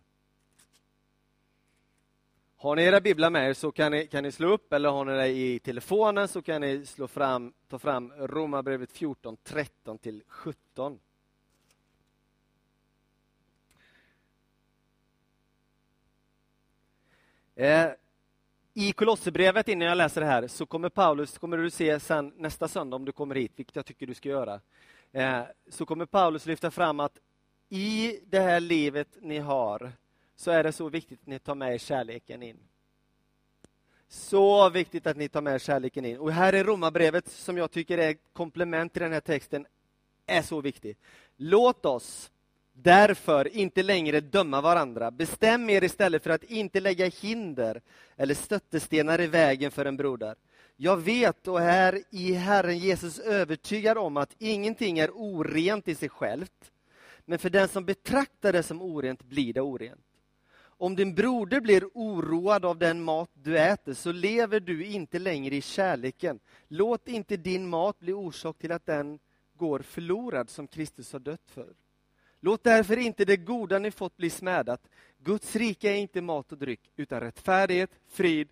Har 2.57 2.77
ni 2.77 2.83
era 2.83 3.01
biblar 3.01 3.31
med 3.31 3.49
er 3.49 3.55
så 3.55 3.73
kan 3.73 3.93
ni, 3.93 4.07
kan 4.07 4.23
ni 4.23 4.33
slå 4.33 4.49
upp, 4.49 4.73
eller 4.73 4.89
har 4.89 5.05
ni 5.05 5.13
det 5.13 5.29
i 5.29 5.59
telefonen 5.59 6.29
så 6.29 6.43
kan 6.43 6.61
ni 6.61 6.87
slå 6.87 7.09
fram, 7.09 7.53
ta 7.69 7.79
fram 7.79 8.13
Romarbrevet 8.13 8.93
14, 8.93 9.37
13 9.45 9.99
till 9.99 10.23
17. 10.27 11.01
Eh, 17.55 17.91
I 18.75 18.93
Kolosserbrevet, 18.93 19.69
innan 19.69 19.89
jag 19.89 19.99
läser 19.99 20.21
det 20.21 20.27
här, 20.27 20.47
så 20.47 20.67
kommer 20.67 20.89
Paulus, 20.89 21.39
kommer 21.39 21.57
du 21.57 21.71
se 21.71 22.01
sen 22.01 22.33
nästa 22.37 22.69
söndag 22.69 22.97
om 22.97 23.05
du 23.05 23.13
kommer 23.13 23.35
hit, 23.35 23.53
vilket 23.57 23.77
jag 23.77 23.87
tycker 23.87 24.07
du 24.07 24.15
ska 24.15 24.29
göra, 24.29 24.61
eh, 25.13 25.43
så 25.69 25.87
kommer 25.87 26.07
Paulus 26.07 26.47
lyfta 26.47 26.71
fram 26.71 27.01
att 27.01 27.19
i 27.69 28.21
det 28.27 28.41
här 28.41 28.61
livet 28.61 29.09
ni 29.21 29.39
har, 29.39 29.93
så 30.37 30.51
är 30.51 30.63
det 30.63 30.73
så 30.73 30.89
viktigt 30.89 31.21
att 31.21 31.27
ni 31.27 31.39
tar 31.39 31.55
med 31.55 31.75
er 31.75 31.79
kärleken 31.79 32.43
in. 32.43 32.59
Så 34.09 34.71
viktigt 34.71 35.07
att 35.07 35.17
ni 35.17 35.29
tar 35.29 35.41
med 35.41 35.61
kärleken 35.61 36.05
in. 36.05 36.19
Och 36.19 36.33
här 36.33 36.53
är 36.53 36.65
Romarbrevet, 36.65 37.29
som 37.29 37.57
jag 37.57 37.71
tycker 37.71 37.99
är 37.99 38.17
komplement 38.33 38.93
till 38.93 39.03
den 39.03 39.13
här 39.13 39.21
texten, 39.21 39.67
är 40.27 40.43
så 40.43 40.61
viktigt. 40.61 40.99
Låt 41.37 41.87
oss 41.87 42.31
därför 42.73 43.57
inte 43.57 43.83
längre 43.83 44.21
döma 44.21 44.61
varandra. 44.61 45.11
Bestäm 45.11 45.71
er 45.71 45.85
istället 45.85 46.23
för 46.23 46.31
att 46.31 46.45
inte 46.45 46.81
lägga 46.81 47.07
hinder 47.07 47.83
eller 48.17 48.35
stöttestenar 48.35 49.21
i 49.21 49.27
vägen 49.27 49.71
för 49.71 49.85
en 49.85 49.97
broder. 49.97 50.35
Jag 50.77 50.97
vet 50.97 51.49
och 51.49 51.61
är 51.61 52.03
i 52.11 52.33
Herren 52.33 52.79
Jesus 52.79 53.19
övertygad 53.19 53.99
om 53.99 54.17
att 54.17 54.35
ingenting 54.39 54.99
är 54.99 55.11
orent 55.11 55.89
i 55.89 55.95
sig 55.95 56.09
självt. 56.09 56.73
Men 57.31 57.39
för 57.39 57.51
den 57.51 57.69
som 57.69 57.85
betraktar 57.85 58.53
det 58.53 58.63
som 58.63 58.83
orent 58.83 59.23
blir 59.23 59.53
det 59.53 59.61
orent. 59.61 60.07
Om 60.61 60.97
din 60.97 61.15
broder 61.15 61.61
blir 61.61 61.85
oroad 61.95 62.65
av 62.65 62.79
den 62.79 63.03
mat 63.03 63.31
du 63.35 63.59
äter 63.59 63.95
så 63.95 64.13
lever 64.13 64.61
du 64.61 64.87
inte 64.87 65.19
längre 65.19 65.57
i 65.57 65.61
kärleken. 65.61 66.41
Låt 66.69 67.09
inte 67.09 67.37
din 67.37 67.69
mat 67.69 67.99
bli 67.99 68.13
orsak 68.13 68.59
till 68.59 68.73
att 68.73 68.87
den 68.87 69.19
går 69.55 69.79
förlorad 69.79 70.51
som 70.51 70.67
Kristus 70.67 71.13
har 71.13 71.21
dött 71.21 71.51
för. 71.51 71.75
Låt 72.41 72.65
därför 72.65 72.97
inte 72.97 73.25
det 73.25 73.37
goda 73.37 73.79
ni 73.79 73.91
fått 73.91 74.17
bli 74.17 74.31
smädat. 74.31 74.89
Guds 75.19 75.57
rike 75.57 75.91
är 75.91 75.97
inte 75.97 76.21
mat 76.21 76.53
och 76.53 76.59
dryck, 76.59 76.93
utan 76.97 77.21
rättfärdighet, 77.21 77.91
frid 78.07 78.49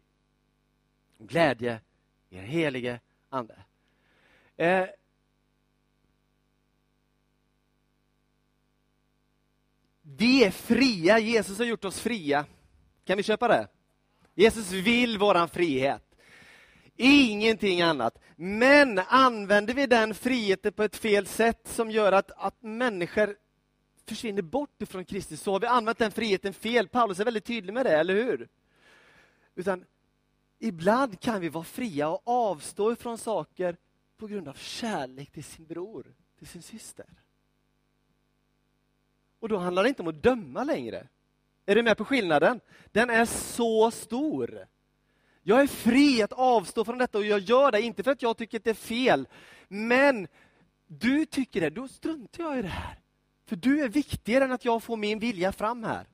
och 1.19 1.29
glädje 1.29 1.81
i 2.31 2.37
er 2.37 2.43
helige 2.43 3.01
Ande. 3.29 3.57
Eh, 4.57 4.87
vi 10.19 10.45
är 10.45 10.51
fria, 10.51 11.19
Jesus 11.19 11.59
har 11.59 11.65
gjort 11.65 11.85
oss 11.85 12.01
fria. 12.01 12.47
Kan 13.05 13.17
vi 13.17 13.23
köpa 13.23 13.49
det? 13.49 13.69
Jesus 14.35 14.73
vill 14.73 15.19
våran 15.19 15.49
frihet. 15.49 16.03
Ingenting 16.97 17.83
annat. 17.83 18.19
Men 18.37 18.99
använder 18.99 19.75
vi 19.75 19.87
den 19.87 20.15
friheten 20.15 20.73
på 20.73 20.83
ett 20.83 20.97
fel 20.97 21.27
sätt 21.27 21.69
som 21.69 21.91
gör 21.91 22.13
att, 22.13 22.31
att 22.37 22.63
människor 22.63 23.37
försvinner 24.07 24.43
bort 24.43 24.83
ifrån 24.83 25.05
Kristus, 25.05 25.43
så 25.43 25.53
har 25.53 25.61
vi 25.61 25.67
använt 25.67 25.99
den 25.99 26.11
friheten 26.11 26.55
fel. 26.55 26.89
Paulus 26.89 27.21
är 27.21 27.25
väldigt 27.25 27.45
tydlig 27.45 27.75
med 27.75 27.87
det, 27.87 27.99
eller 27.99 28.15
hur? 28.15 28.49
Utan 29.55 29.85
ibland 30.59 31.21
kan 31.21 31.41
vi 31.41 31.49
vara 31.49 31.65
fria 31.65 32.09
och 32.09 32.23
avstå 32.25 32.93
ifrån 32.93 33.19
saker 33.19 33.77
på 34.17 34.27
grund 34.27 34.49
av 34.49 34.55
kärlek 34.55 35.31
till 35.31 35.45
sin 35.45 35.67
bror, 35.67 36.15
till 36.39 36.49
sin 36.49 36.63
syster. 36.63 37.07
Och 39.41 39.49
då 39.49 39.57
handlar 39.57 39.83
det 39.83 39.89
inte 39.89 40.03
om 40.03 40.09
att 40.09 40.23
döma 40.23 40.65
längre. 40.65 41.09
Är 41.67 41.75
du 41.75 41.83
med 41.83 41.97
på 41.97 42.05
skillnaden? 42.05 42.61
Den 42.93 43.11
är 43.11 43.25
så 43.25 43.91
stor. 43.91 44.67
Jag 45.43 45.61
är 45.61 45.67
fri 45.67 46.23
att 46.23 46.33
avstå 46.33 46.85
från 46.85 46.99
detta 46.99 47.19
och 47.19 47.25
jag 47.25 47.41
gör 47.41 47.73
det, 47.73 47.81
inte 47.81 48.03
för 48.03 48.11
att 48.11 48.23
jag 48.23 48.37
tycker 48.37 48.59
att 48.59 48.65
det 48.65 48.71
är 48.71 48.75
fel. 48.75 49.29
Men 49.69 50.29
du 50.87 51.27
tycker 51.27 51.61
det, 51.61 51.71
då 51.71 51.89
struntar 51.89 52.45
jag 52.45 52.59
i 52.59 52.63
det 52.63 52.69
här. 52.69 53.01
För 53.47 53.57
du 53.57 53.85
är 53.85 53.89
viktigare 53.89 54.45
än 54.45 54.53
att 54.53 54.65
jag 54.65 54.83
får 54.83 54.97
min 54.97 55.19
vilja 55.19 55.53
fram 55.53 55.85
här. 55.85 56.07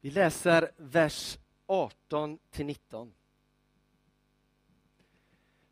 Vi 0.00 0.10
läser 0.10 0.70
vers 0.76 1.38
18 1.68 2.38
till 2.50 2.66
19. 2.66 3.12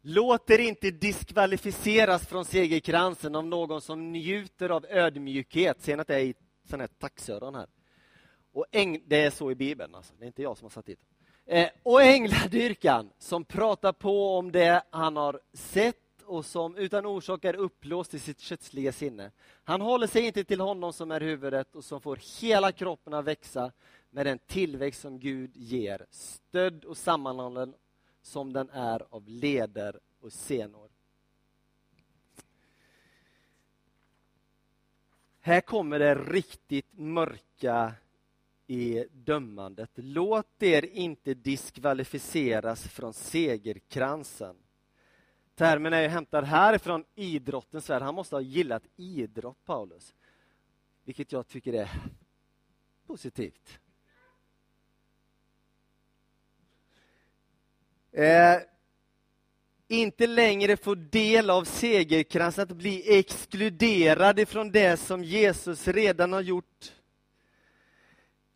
Låt 0.02 0.50
er 0.50 0.58
inte 0.58 0.90
diskvalificeras 0.90 2.26
från 2.26 2.44
segerkransen 2.44 3.34
av 3.34 3.46
någon 3.46 3.80
som 3.80 4.12
njuter 4.12 4.68
av 4.70 4.86
ödmjukhet. 4.88 5.82
Ser 5.82 5.96
ni 5.96 6.00
att 6.00 6.06
det 6.06 6.14
är 6.14 6.20
i 6.20 6.34
sån 6.64 6.80
här 6.80 6.86
taxöron 6.86 7.54
här? 7.54 7.66
Och 8.52 8.66
äng, 8.72 9.02
det 9.06 9.22
är 9.22 9.30
så 9.30 9.50
i 9.50 9.54
Bibeln, 9.54 9.94
alltså. 9.94 10.14
det 10.18 10.24
är 10.24 10.26
inte 10.26 10.42
jag 10.42 10.58
som 10.58 10.64
har 10.64 10.70
satt 10.70 10.86
dit 10.86 11.00
eh, 11.46 11.68
Och 11.82 12.02
ängladyrkan 12.02 13.10
som 13.18 13.44
pratar 13.44 13.92
på 13.92 14.36
om 14.36 14.52
det 14.52 14.82
han 14.90 15.16
har 15.16 15.40
sett 15.52 16.22
och 16.24 16.46
som 16.46 16.76
utan 16.76 17.06
orsak 17.06 17.44
är 17.44 17.56
upplåst 17.56 18.14
i 18.14 18.18
sitt 18.18 18.40
kötsliga 18.40 18.92
sinne. 18.92 19.30
Han 19.64 19.80
håller 19.80 20.06
sig 20.06 20.26
inte 20.26 20.44
till 20.44 20.60
honom 20.60 20.92
som 20.92 21.10
är 21.10 21.20
huvudet 21.20 21.76
och 21.76 21.84
som 21.84 22.00
får 22.00 22.18
hela 22.40 22.72
kroppen 22.72 23.14
att 23.14 23.24
växa 23.24 23.72
med 24.10 24.26
den 24.26 24.38
tillväxt 24.38 25.00
som 25.00 25.18
Gud 25.18 25.56
ger, 25.56 26.06
stödd 26.10 26.84
och 26.84 26.96
sammanhållen 26.96 27.74
som 28.22 28.52
den 28.52 28.70
är 28.70 29.06
av 29.10 29.28
leder 29.28 30.00
och 30.20 30.32
senor. 30.32 30.90
Här 35.40 35.60
kommer 35.60 35.98
det 35.98 36.14
riktigt 36.14 36.92
mörka 36.92 37.94
i 38.66 39.04
dömandet. 39.12 39.90
Låt 39.94 40.62
er 40.62 40.84
inte 40.84 41.34
diskvalificeras 41.34 42.88
från 42.88 43.12
segerkransen. 43.12 44.56
Termen 45.54 45.92
är 45.92 46.08
hämtad 46.08 46.44
härifrån 46.44 47.04
idrottens 47.14 47.90
värld. 47.90 48.02
Han 48.02 48.14
måste 48.14 48.36
ha 48.36 48.40
gillat 48.40 48.82
idrott, 48.96 49.64
Paulus. 49.64 50.14
Vilket 51.04 51.32
jag 51.32 51.48
tycker 51.48 51.72
är 51.72 51.90
positivt. 53.06 53.78
Eh, 58.16 58.58
inte 59.88 60.26
längre 60.26 60.76
få 60.76 60.94
del 60.94 61.50
av 61.50 61.64
segerkransen, 61.64 62.62
att 62.62 62.76
bli 62.76 63.18
exkluderad 63.18 64.38
ifrån 64.38 64.70
det 64.70 64.96
som 64.96 65.24
Jesus 65.24 65.88
redan 65.88 66.32
har 66.32 66.40
gjort. 66.40 66.92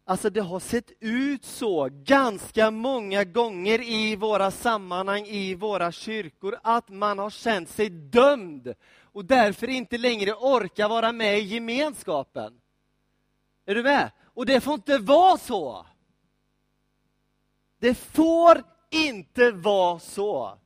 Alltså 0.05 0.31
det 0.31 0.40
har 0.40 0.61
sett 0.61 0.90
ut 1.01 1.44
så 1.44 1.88
ganska 1.92 2.70
många 2.70 3.25
gånger 3.25 3.83
i 3.83 4.16
våra 4.16 4.51
sammanhang, 4.51 5.27
i 5.27 5.55
våra 5.55 5.92
kyrkor, 5.92 6.59
att 6.62 6.88
man 6.88 7.18
har 7.18 7.31
känt 7.31 7.68
sig 7.68 7.90
dömd 7.90 8.75
och 9.03 9.25
därför 9.25 9.68
inte 9.68 9.99
längre 9.99 10.33
orkar 10.33 10.88
vara 10.88 11.12
med 11.12 11.38
i 11.38 11.42
gemenskapen. 11.42 12.61
Är 13.66 13.75
du 13.75 13.83
med? 13.83 14.11
Och 14.25 14.46
det 14.46 14.61
får 14.61 14.75
inte 14.75 14.99
vara 14.99 15.38
så. 15.38 15.87
Det 17.79 17.94
får 17.94 18.69
inte 18.90 19.50
vara 19.50 19.98
så. 19.98 20.59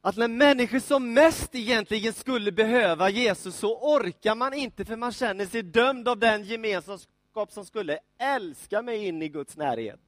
Att 0.00 0.16
när 0.16 0.28
människor 0.28 0.78
som 0.78 1.14
mest 1.14 1.54
egentligen 1.54 2.12
skulle 2.12 2.52
behöva 2.52 3.10
Jesus 3.10 3.56
så 3.56 3.78
orkar 3.96 4.34
man 4.34 4.54
inte 4.54 4.84
för 4.84 4.96
man 4.96 5.12
känner 5.12 5.46
sig 5.46 5.62
dömd 5.62 6.08
av 6.08 6.18
den 6.18 6.44
gemenskap 6.44 7.52
som 7.52 7.64
skulle 7.64 7.98
älska 8.18 8.82
mig 8.82 9.06
in 9.06 9.22
i 9.22 9.28
Guds 9.28 9.56
närhet. 9.56 10.00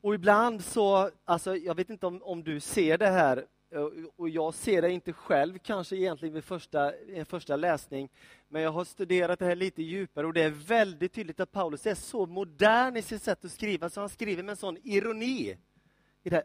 Och 0.00 0.14
ibland 0.14 0.64
så, 0.64 1.10
alltså 1.24 1.56
jag 1.56 1.74
vet 1.74 1.90
inte 1.90 2.06
om, 2.06 2.22
om 2.22 2.44
du 2.44 2.60
ser 2.60 2.98
det 2.98 3.10
här 3.10 3.46
Eh, 3.70 3.82
och 4.16 4.28
jag 4.28 4.54
ser 4.54 4.82
det 4.82 4.90
inte 4.90 5.12
själv 5.12 5.58
kanske 5.58 5.96
egentligen 5.96 6.34
vid 6.34 6.44
första, 6.44 6.92
en 6.92 7.26
första 7.26 7.56
läsning, 7.56 8.08
men 8.48 8.62
jag 8.62 8.70
har 8.70 8.84
studerat 8.84 9.38
det 9.38 9.44
här 9.44 9.56
lite 9.56 9.82
djupare 9.82 10.26
och 10.26 10.32
det 10.32 10.42
är 10.42 10.50
väldigt 10.50 11.12
tydligt 11.12 11.40
att 11.40 11.52
Paulus 11.52 11.86
är 11.86 11.94
så 11.94 12.26
modern 12.26 12.96
i 12.96 13.02
sitt 13.02 13.22
sätt 13.22 13.44
att 13.44 13.52
skriva, 13.52 13.90
så 13.90 14.00
han 14.00 14.08
skriver 14.08 14.42
med 14.42 14.50
en 14.50 14.56
sån 14.56 14.78
ironi. 14.82 15.56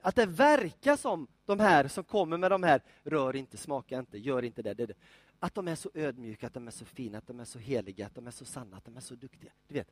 Att 0.01 0.15
det 0.15 0.25
verkar 0.25 0.95
som 0.95 1.27
de 1.45 1.59
här 1.59 1.87
som 1.87 2.03
kommer 2.03 2.37
med 2.37 2.51
de 2.51 2.63
här, 2.63 2.81
rör 3.03 3.35
inte, 3.35 3.57
smaka 3.57 3.99
inte, 3.99 4.17
gör 4.17 4.43
inte 4.43 4.61
det, 4.61 4.73
det, 4.73 4.85
det. 4.85 4.93
Att 5.39 5.55
de 5.55 5.67
är 5.67 5.75
så 5.75 5.89
ödmjuka, 5.93 6.47
att 6.47 6.53
de 6.53 6.67
är 6.67 6.71
så 6.71 6.85
fina, 6.85 7.17
att 7.17 7.27
de 7.27 7.39
är 7.39 7.45
så 7.45 7.59
heliga, 7.59 8.05
att 8.05 8.15
de 8.15 8.27
är 8.27 8.31
så 8.31 8.45
sanna, 8.45 8.77
att 8.77 8.85
de 8.85 8.97
är 8.97 9.01
så 9.01 9.15
duktiga. 9.15 9.51
Du 9.67 9.73
vet, 9.73 9.91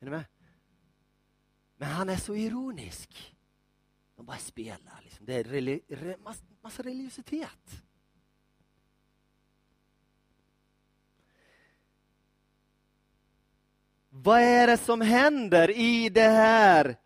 är 0.00 0.04
ni 0.04 0.10
med? 0.10 0.24
Men 1.76 1.88
han 1.88 2.08
är 2.08 2.16
så 2.16 2.34
ironisk. 2.34 3.35
De 4.16 4.26
bara 4.26 4.36
spelar. 4.36 5.00
Liksom. 5.02 5.26
Det 5.26 5.34
är 5.34 5.44
reli 5.44 5.80
re 5.88 6.16
massa, 6.24 6.44
massa 6.62 6.82
religiositet. 6.82 7.82
Vad 14.08 14.40
är 14.40 14.66
det 14.66 14.76
som 14.76 15.00
händer 15.00 15.70
i 15.70 16.08
det 16.08 16.28
här 16.28 16.96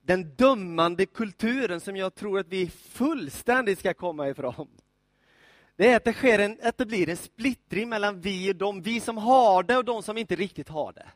den 0.00 0.34
dömande 0.34 1.06
kulturen 1.06 1.80
som 1.80 1.96
jag 1.96 2.14
tror 2.14 2.38
att 2.38 2.48
vi 2.48 2.70
fullständigt 2.70 3.78
ska 3.78 3.94
komma 3.94 4.28
ifrån? 4.28 4.68
Det 5.76 5.90
är 5.90 5.96
att 5.96 6.04
det, 6.04 6.12
sker 6.12 6.38
en, 6.38 6.58
att 6.62 6.78
det 6.78 6.86
blir 6.86 7.08
en 7.08 7.16
splittring 7.16 7.88
mellan 7.88 8.20
vi 8.20 8.50
och 8.50 8.56
dem, 8.56 8.82
vi 8.82 9.00
som 9.00 9.18
har 9.18 9.62
det 9.62 9.76
och 9.76 9.84
de 9.84 10.02
som 10.02 10.18
inte 10.18 10.36
riktigt 10.36 10.68
har 10.68 10.92
det. 10.92 11.08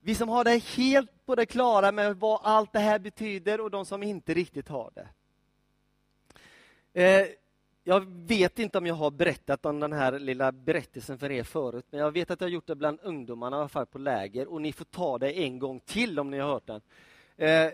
Vi 0.00 0.14
som 0.14 0.28
har 0.28 0.44
det 0.44 0.58
helt 0.58 1.15
på 1.26 1.34
det 1.34 1.46
klara 1.46 1.92
med 1.92 2.16
vad 2.16 2.40
allt 2.42 2.72
det 2.72 2.78
här 2.78 2.98
betyder 2.98 3.60
och 3.60 3.70
de 3.70 3.86
som 3.86 4.02
inte 4.02 4.34
riktigt 4.34 4.68
har 4.68 4.90
det. 4.94 5.08
Eh, 7.02 7.26
jag 7.84 8.06
vet 8.08 8.58
inte 8.58 8.78
om 8.78 8.86
jag 8.86 8.94
har 8.94 9.10
berättat 9.10 9.66
om 9.66 9.80
den 9.80 9.92
här 9.92 10.18
lilla 10.18 10.52
berättelsen 10.52 11.18
för 11.18 11.30
er 11.30 11.42
förut, 11.42 11.86
men 11.90 12.00
jag 12.00 12.10
vet 12.10 12.30
att 12.30 12.40
jag 12.40 12.48
har 12.48 12.52
gjort 12.52 12.66
det 12.66 12.74
bland 12.74 13.00
ungdomarna, 13.02 13.56
i 13.56 13.60
alla 13.60 13.68
fall 13.68 13.86
på 13.86 13.98
läger, 13.98 14.48
och 14.48 14.62
ni 14.62 14.72
får 14.72 14.84
ta 14.84 15.18
det 15.18 15.32
en 15.42 15.58
gång 15.58 15.80
till 15.80 16.18
om 16.18 16.30
ni 16.30 16.38
har 16.38 16.48
hört 16.48 16.66
den. 16.66 16.80
Eh, 17.36 17.70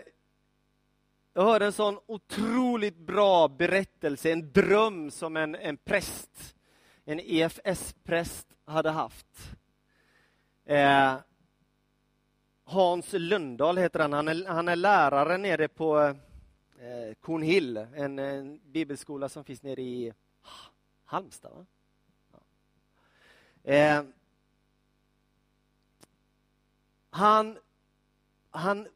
jag 1.33 1.43
hörde 1.43 1.65
en 1.65 1.73
sån 1.73 1.99
otroligt 2.05 2.97
bra 2.97 3.47
berättelse, 3.47 4.31
en 4.31 4.51
dröm 4.51 5.11
som 5.11 5.37
en, 5.37 5.55
en 5.55 5.77
präst, 5.77 6.55
en 7.05 7.19
EFS-präst 7.19 8.47
hade 8.65 8.89
haft. 8.89 9.27
Eh, 10.65 11.15
Hans 12.63 13.13
Lundahl 13.13 13.77
heter 13.77 13.99
han. 13.99 14.13
Han 14.13 14.27
är, 14.27 14.45
han 14.45 14.67
är 14.67 14.75
lärare 14.75 15.37
nere 15.37 15.67
på 15.67 15.99
eh, 15.99 17.13
Kornhill, 17.21 17.77
en, 17.77 18.19
en, 18.19 18.59
bibelskola 18.71 19.29
som 19.29 19.43
finns 19.43 19.63
nere 19.63 19.81
i 19.81 20.13
Halmstad. 21.05 21.51
Va? 21.53 21.65
Ja. 23.63 23.73
Eh, 23.73 24.03
han, 27.09 27.57
han 28.49 28.87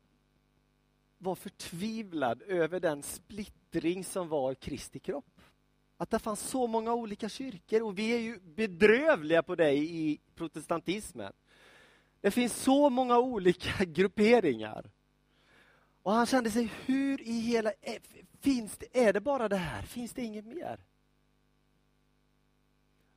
var 1.18 1.36
förtvivlad 1.36 2.42
över 2.42 2.80
den 2.80 3.04
splittring 3.04 4.04
som 4.04 4.30
var 4.30 4.52
i 4.52 4.56
Kristi 4.56 5.00
kropp. 5.00 5.42
Att 5.98 6.10
det 6.10 6.20
fanns 6.20 6.40
så 6.42 6.68
många 6.68 6.94
olika 6.94 7.30
kyrkor 7.30 7.82
och 7.82 8.00
vi 8.00 8.14
är 8.14 8.20
ju 8.20 8.40
bedrövliga 8.40 9.44
på 9.44 9.56
det 9.56 9.72
i 9.72 10.20
protestantismen. 10.36 11.34
Det 12.22 12.32
finns 12.32 12.64
så 12.64 12.90
många 12.90 13.20
olika 13.20 13.86
grupperingar. 13.86 14.92
Och 16.04 16.12
han 16.12 16.26
kände 16.26 16.52
sig, 16.52 16.72
hur 16.86 17.22
i 17.22 17.40
hela... 17.40 17.72
E- 17.72 18.00
finns 18.40 18.78
det, 18.78 19.08
är 19.08 19.14
det 19.14 19.22
bara 19.22 19.50
det 19.50 19.56
här? 19.56 19.82
Finns 19.82 20.14
det 20.14 20.22
inget 20.22 20.46
mer? 20.46 20.80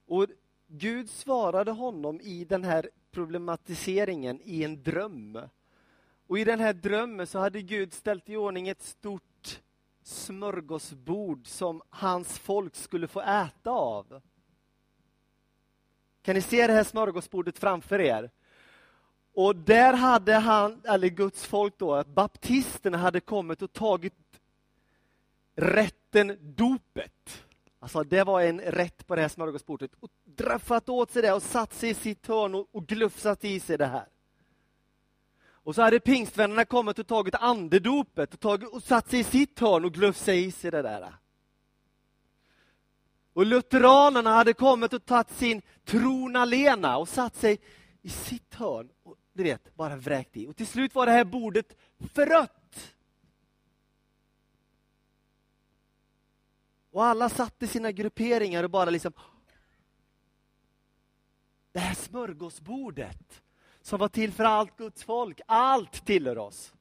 Och 0.07 0.27
Gud 0.67 1.11
svarade 1.11 1.71
honom 1.71 2.21
i 2.21 2.45
den 2.45 2.65
här 2.65 2.91
problematiseringen 3.11 4.41
i 4.45 4.65
en 4.65 4.83
dröm. 4.83 5.39
Och 6.27 6.39
i 6.39 6.45
den 6.45 6.61
här 6.61 6.73
drömmen 6.73 7.27
så 7.27 7.39
hade 7.39 7.63
Gud 7.63 7.93
ställt 7.93 8.29
i 8.29 8.37
ordning 8.37 8.69
ett 8.69 8.83
stort 8.83 9.61
smörgåsbord 10.03 11.47
som 11.47 11.83
hans 11.91 12.39
folk 12.39 12.77
skulle 12.77 13.09
få 13.09 13.21
äta 13.21 13.71
av. 13.71 14.23
Kan 16.23 16.35
ni 16.35 16.43
se 16.43 16.67
det 16.67 16.73
här 16.73 16.85
smörgåsbordet 16.85 17.59
framför 17.59 18.01
er? 18.01 18.31
Och 19.43 19.57
där 19.57 19.93
hade 19.93 20.35
han, 20.35 20.81
eller 20.85 21.09
Guds 21.09 21.45
folk 21.45 21.79
då, 21.79 21.95
att 21.95 22.07
baptisterna 22.07 22.99
hade 22.99 23.21
kommit 23.21 23.63
och 23.63 23.73
tagit 23.73 24.15
rätten 25.57 26.37
dopet. 26.41 27.45
Alltså 27.79 28.03
det 28.03 28.25
var 28.25 28.41
en 28.41 28.61
rätt 28.61 29.07
på 29.07 29.15
det 29.15 29.21
här 29.21 29.29
smörgåsbordet. 29.29 29.91
Och 30.01 30.11
draffat 30.25 30.89
åt 30.89 31.11
sig 31.11 31.23
det 31.23 31.33
och 31.33 31.43
satt 31.43 31.75
sig 31.75 31.91
i 31.91 31.95
sitt 31.95 32.27
hörn 32.27 32.55
och, 32.55 32.69
och 32.73 32.87
glufsat 32.87 33.45
i 33.45 33.61
sig 33.61 33.79
det 33.79 33.87
här. 33.87 34.07
Och 35.53 35.75
så 35.75 35.83
hade 35.83 36.01
pingstvännerna 36.01 36.65
kommit 36.65 36.99
och 36.99 37.07
tagit 37.07 37.35
andedopet 37.35 38.35
och, 38.35 38.41
tagit, 38.41 38.69
och 38.69 38.83
satt 38.83 39.11
sig 39.11 39.21
i 39.21 39.25
sitt 39.25 39.61
hörn 39.61 39.85
och 39.85 39.93
glufsat 39.93 40.35
i 40.35 40.53
sig 40.53 40.71
det 40.71 40.83
där. 40.83 41.15
Och 43.33 43.47
lutheranerna 43.47 44.31
hade 44.31 44.53
kommit 44.53 44.93
och 44.93 45.07
tagit 45.07 45.31
sin 45.31 45.63
tronalena 45.85 46.97
och 46.97 47.09
satt 47.09 47.37
sig 47.37 47.59
i 48.03 48.09
sitt 48.09 48.55
hörn 48.55 48.89
du 49.45 49.51
vet, 49.51 49.75
bara 49.77 49.97
vräkt 49.97 50.37
i. 50.37 50.47
Och 50.47 50.57
till 50.57 50.67
slut 50.67 50.95
var 50.95 51.07
det 51.07 51.13
här 51.13 51.25
bordet 51.25 51.77
förött. 52.15 52.95
Och 56.91 57.05
alla 57.05 57.29
satt 57.29 57.63
i 57.63 57.67
sina 57.67 57.93
grupperingar 57.93 58.65
och 58.65 58.71
bara 58.71 58.91
liksom... 58.91 59.13
Det 61.73 61.79
här 61.79 61.95
smörgåsbordet 61.95 63.43
som 63.83 63.99
var 63.99 64.09
till 64.09 64.33
för 64.33 64.45
allt 64.45 64.77
Guds 64.77 65.05
folk, 65.05 65.41
allt 65.47 66.07
tillhör 66.07 66.39
oss. 66.39 66.75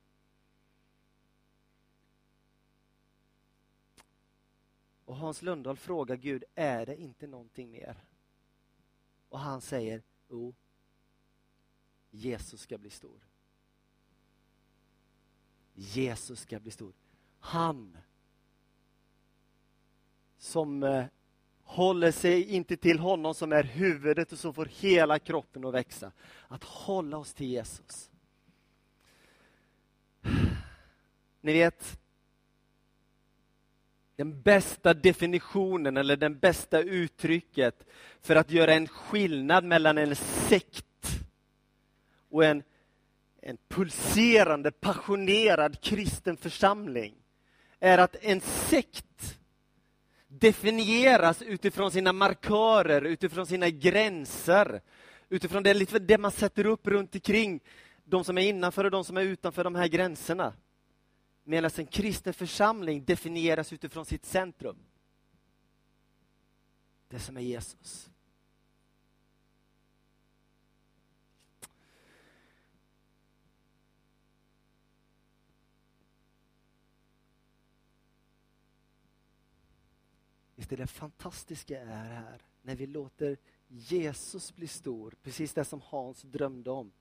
Och 5.06 5.16
Hans 5.16 5.42
Lundahl 5.42 5.78
frågar 5.78 6.16
Gud, 6.16 6.44
är 6.56 6.86
det 6.86 7.02
inte 7.02 7.28
någonting 7.28 7.72
mer? 7.72 8.04
Och 9.30 9.40
han 9.40 9.62
säger, 9.62 10.04
jo, 10.30 10.54
Jesus 12.12 12.62
ska 12.62 12.78
bli 12.78 12.90
stor. 12.90 13.20
Jesus 15.74 16.40
ska 16.40 16.60
bli 16.60 16.72
stor. 16.72 16.94
Han 17.40 17.98
som 20.38 20.84
eh, 20.84 21.06
håller 21.64 22.12
sig 22.12 22.52
inte 22.52 22.78
till 22.78 23.00
honom 23.00 23.34
som 23.36 23.52
är 23.52 23.64
huvudet 23.64 24.32
och 24.32 24.40
som 24.40 24.54
får 24.54 24.66
hela 24.66 25.20
kroppen 25.20 25.66
att 25.66 25.74
växa. 25.74 26.12
Att 26.48 26.64
hålla 26.64 27.18
oss 27.18 27.34
till 27.34 27.48
Jesus. 27.48 28.12
Ni 31.42 31.54
vet, 31.54 32.00
den 34.16 34.42
bästa 34.42 34.94
definitionen 34.94 35.98
eller 35.98 36.18
den 36.18 36.40
bästa 36.40 36.80
uttrycket 36.80 37.86
för 38.22 38.36
att 38.36 38.52
göra 38.52 38.74
en 38.74 38.88
skillnad 38.88 39.64
mellan 39.64 39.98
en 39.98 40.16
sekt 40.16 40.89
och 42.30 42.46
en, 42.46 42.64
en 43.42 43.58
pulserande, 43.68 44.72
passionerad 44.72 45.82
kristen 45.82 46.38
församling 46.38 47.16
är 47.80 47.98
att 47.98 48.16
en 48.22 48.42
sekt 48.42 49.40
definieras 50.28 51.42
utifrån 51.42 51.92
sina 51.92 52.14
markörer, 52.14 53.02
utifrån 53.02 53.46
sina 53.46 53.70
gränser, 53.70 54.82
utifrån 55.30 55.64
det, 55.64 56.00
det 56.00 56.18
man 56.18 56.32
sätter 56.32 56.66
upp 56.66 56.88
runt 56.88 57.16
omkring 57.16 57.60
de 58.04 58.24
som 58.24 58.38
är 58.38 58.42
innanför 58.42 58.84
och 58.84 58.92
de 58.92 59.04
som 59.04 59.18
är 59.18 59.22
utanför 59.22 59.64
de 59.64 59.76
här 59.76 59.88
gränserna. 59.88 60.54
Medan 61.44 61.72
en 61.76 61.86
kristen 61.86 62.34
församling 62.34 63.06
definieras 63.06 63.74
utifrån 63.74 64.06
sitt 64.06 64.26
centrum. 64.26 64.78
Det 67.08 67.20
som 67.20 67.38
är 67.38 67.42
Jesus. 67.42 68.10
Visst 80.70 80.80
det 80.80 80.88
fantastiska 80.88 81.82
är 81.82 81.86
här, 81.86 82.42
när 82.62 82.76
vi 82.76 82.88
låter 82.88 83.38
Jesus 83.68 84.56
bli 84.56 84.68
stor, 84.68 85.14
precis 85.24 85.54
det 85.54 85.66
som 85.66 85.82
Hans 85.82 86.22
drömde 86.22 86.72
om, 86.72 86.92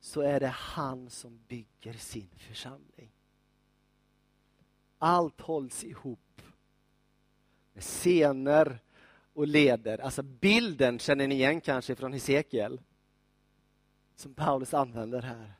så 0.00 0.20
är 0.20 0.40
det 0.40 0.46
han 0.46 1.10
som 1.10 1.40
bygger 1.48 1.92
sin 1.92 2.30
församling. 2.36 3.12
Allt 4.98 5.40
hålls 5.40 5.84
ihop 5.84 6.42
med 7.72 7.82
scener 7.82 8.78
och 9.32 9.46
leder. 9.46 9.98
Alltså 9.98 10.22
bilden 10.22 10.98
känner 10.98 11.28
ni 11.28 11.34
igen 11.34 11.60
kanske 11.60 11.96
från 11.96 12.12
Hesekiel, 12.12 12.80
som 14.16 14.34
Paulus 14.34 14.74
använder 14.74 15.22
här. 15.22 15.54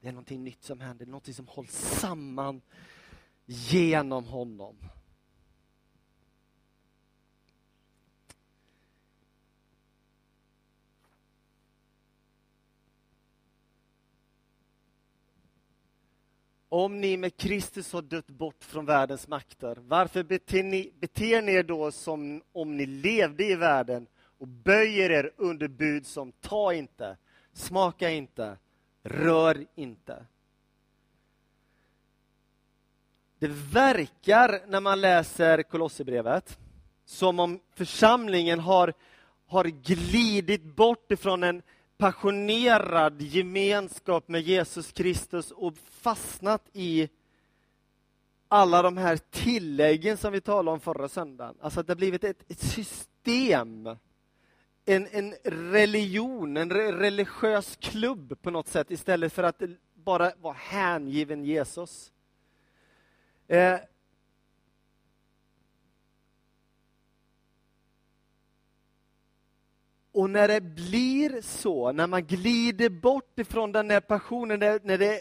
Det 0.00 0.08
är 0.08 0.12
någonting 0.12 0.44
nytt 0.44 0.62
som 0.62 0.80
händer, 0.80 1.06
någonting 1.06 1.34
som 1.34 1.48
hålls 1.48 1.72
samman 2.00 2.62
genom 3.46 4.24
honom. 4.24 4.76
Om 16.72 17.00
ni 17.00 17.16
med 17.16 17.36
Kristus 17.36 17.92
har 17.92 18.02
dött 18.02 18.26
bort 18.26 18.64
från 18.64 18.86
världens 18.86 19.28
makter, 19.28 19.78
varför 19.80 20.22
beter 20.22 20.62
ni, 20.62 20.92
beter 21.00 21.42
ni 21.42 21.52
er 21.52 21.62
då 21.62 21.92
som 21.92 22.42
om 22.52 22.76
ni 22.76 22.86
levde 22.86 23.44
i 23.44 23.54
världen 23.54 24.06
och 24.38 24.48
böjer 24.48 25.10
er 25.10 25.32
under 25.36 25.68
bud 25.68 26.06
som 26.06 26.32
ta 26.32 26.74
inte, 26.74 27.16
smaka 27.52 28.10
inte, 28.10 28.58
rör 29.02 29.66
inte? 29.74 30.26
Det 33.38 33.48
verkar, 33.72 34.60
när 34.66 34.80
man 34.80 35.00
läser 35.00 35.62
Kolosserbrevet, 35.62 36.58
som 37.04 37.40
om 37.40 37.60
församlingen 37.74 38.60
har, 38.60 38.92
har 39.46 39.64
glidit 39.64 40.64
bort 40.64 41.12
ifrån 41.12 41.42
en 41.42 41.62
passionerad 42.00 43.22
gemenskap 43.22 44.28
med 44.28 44.40
Jesus 44.40 44.92
Kristus 44.92 45.50
och 45.50 45.74
fastnat 45.90 46.62
i 46.72 47.08
alla 48.48 48.82
de 48.82 48.96
här 48.96 49.16
tilläggen 49.16 50.16
som 50.16 50.32
vi 50.32 50.40
talade 50.40 50.74
om 50.74 50.80
förra 50.80 51.08
söndagen. 51.08 51.54
Alltså 51.60 51.80
att 51.80 51.86
det 51.86 51.90
har 51.90 51.96
blivit 51.96 52.24
ett, 52.24 52.50
ett 52.50 52.60
system, 52.60 53.86
en, 54.84 55.06
en 55.10 55.34
religion, 55.44 56.56
en 56.56 56.70
religiös 56.70 57.78
klubb 57.80 58.42
på 58.42 58.50
något 58.50 58.68
sätt 58.68 58.90
istället 58.90 59.32
för 59.32 59.42
att 59.42 59.62
bara 59.94 60.32
vara 60.40 60.56
hängiven 60.58 61.44
Jesus. 61.44 62.12
Eh, 63.48 63.78
och 70.20 70.30
när 70.30 70.48
det 70.48 70.60
blir 70.60 71.42
så, 71.42 71.92
när 71.92 72.06
man 72.06 72.26
glider 72.26 72.88
bort 72.88 73.38
ifrån 73.38 73.72
den 73.72 73.88
där 73.88 74.00
passionen, 74.00 74.60
när 74.82 74.98
det 74.98 75.20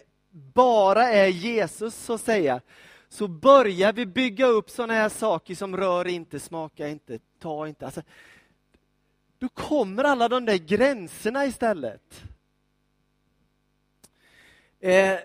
bara 0.53 1.09
är 1.09 1.27
Jesus 1.27 1.95
så 1.95 2.13
att 2.13 2.21
säga, 2.21 2.61
så 3.09 3.27
börjar 3.27 3.93
vi 3.93 4.05
bygga 4.05 4.45
upp 4.45 4.69
sådana 4.69 4.93
här 4.93 5.09
saker 5.09 5.55
som 5.55 5.77
rör 5.77 6.07
inte, 6.07 6.39
smaka 6.39 6.87
inte, 6.87 7.19
ta 7.39 7.67
inte. 7.67 7.85
Alltså, 7.85 8.01
då 9.37 9.49
kommer 9.49 10.03
alla 10.03 10.29
de 10.29 10.45
där 10.45 10.57
gränserna 10.57 11.45
istället. 11.45 12.23
Eh, 14.79 15.19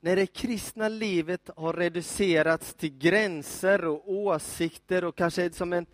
när 0.00 0.16
det 0.16 0.26
kristna 0.26 0.88
livet 0.88 1.50
har 1.56 1.72
reducerats 1.72 2.74
till 2.74 2.98
gränser 2.98 3.84
och 3.84 4.12
åsikter 4.12 5.04
och 5.04 5.16
kanske 5.16 5.50
som 5.50 5.72
en, 5.72 5.86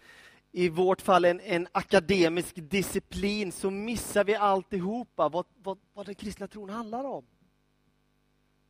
i 0.52 0.68
vårt 0.68 1.02
fall 1.02 1.24
en, 1.24 1.40
en 1.40 1.68
akademisk 1.72 2.54
disciplin, 2.56 3.52
så 3.52 3.70
missar 3.70 4.24
vi 4.24 4.34
alltihopa 4.34 5.28
vad, 5.28 5.46
vad, 5.62 5.78
vad 5.92 6.06
den 6.06 6.14
kristna 6.14 6.48
tron 6.48 6.70
handlar 6.70 7.04
om. 7.04 7.24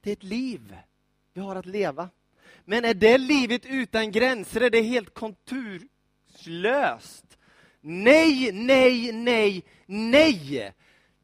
Det 0.00 0.10
är 0.10 0.12
ett 0.12 0.22
liv 0.22 0.76
vi 1.32 1.40
har 1.40 1.56
att 1.56 1.66
leva. 1.66 2.08
Men 2.64 2.84
är 2.84 2.94
det 2.94 3.18
livet 3.18 3.66
utan 3.66 4.12
gränser, 4.12 4.60
är 4.60 4.70
det 4.70 4.82
helt 4.82 5.14
konturslöst. 5.14 7.38
Nej, 7.80 8.52
nej, 8.52 9.12
nej, 9.12 9.64
nej! 9.86 10.72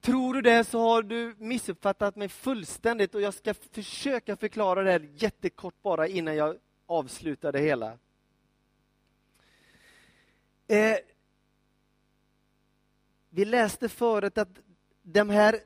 Tror 0.01 0.35
du 0.35 0.42
det 0.42 0.64
så 0.64 0.81
har 0.81 1.03
du 1.03 1.35
missuppfattat 1.38 2.16
mig 2.16 2.29
fullständigt 2.29 3.14
och 3.14 3.21
jag 3.21 3.35
ska 3.35 3.55
försöka 3.55 4.37
förklara 4.37 4.83
det 4.83 4.90
här 4.90 5.09
jättekort 5.14 5.83
bara 5.83 6.09
innan 6.09 6.37
jag 6.37 6.57
avslutar 6.87 7.53
det 7.53 7.61
hela. 7.61 7.99
Eh, 10.68 10.96
vi 13.31 13.44
läste 13.44 13.88
förut 13.88 14.38
att 14.38 14.59
de 15.02 15.31
här 15.31 15.61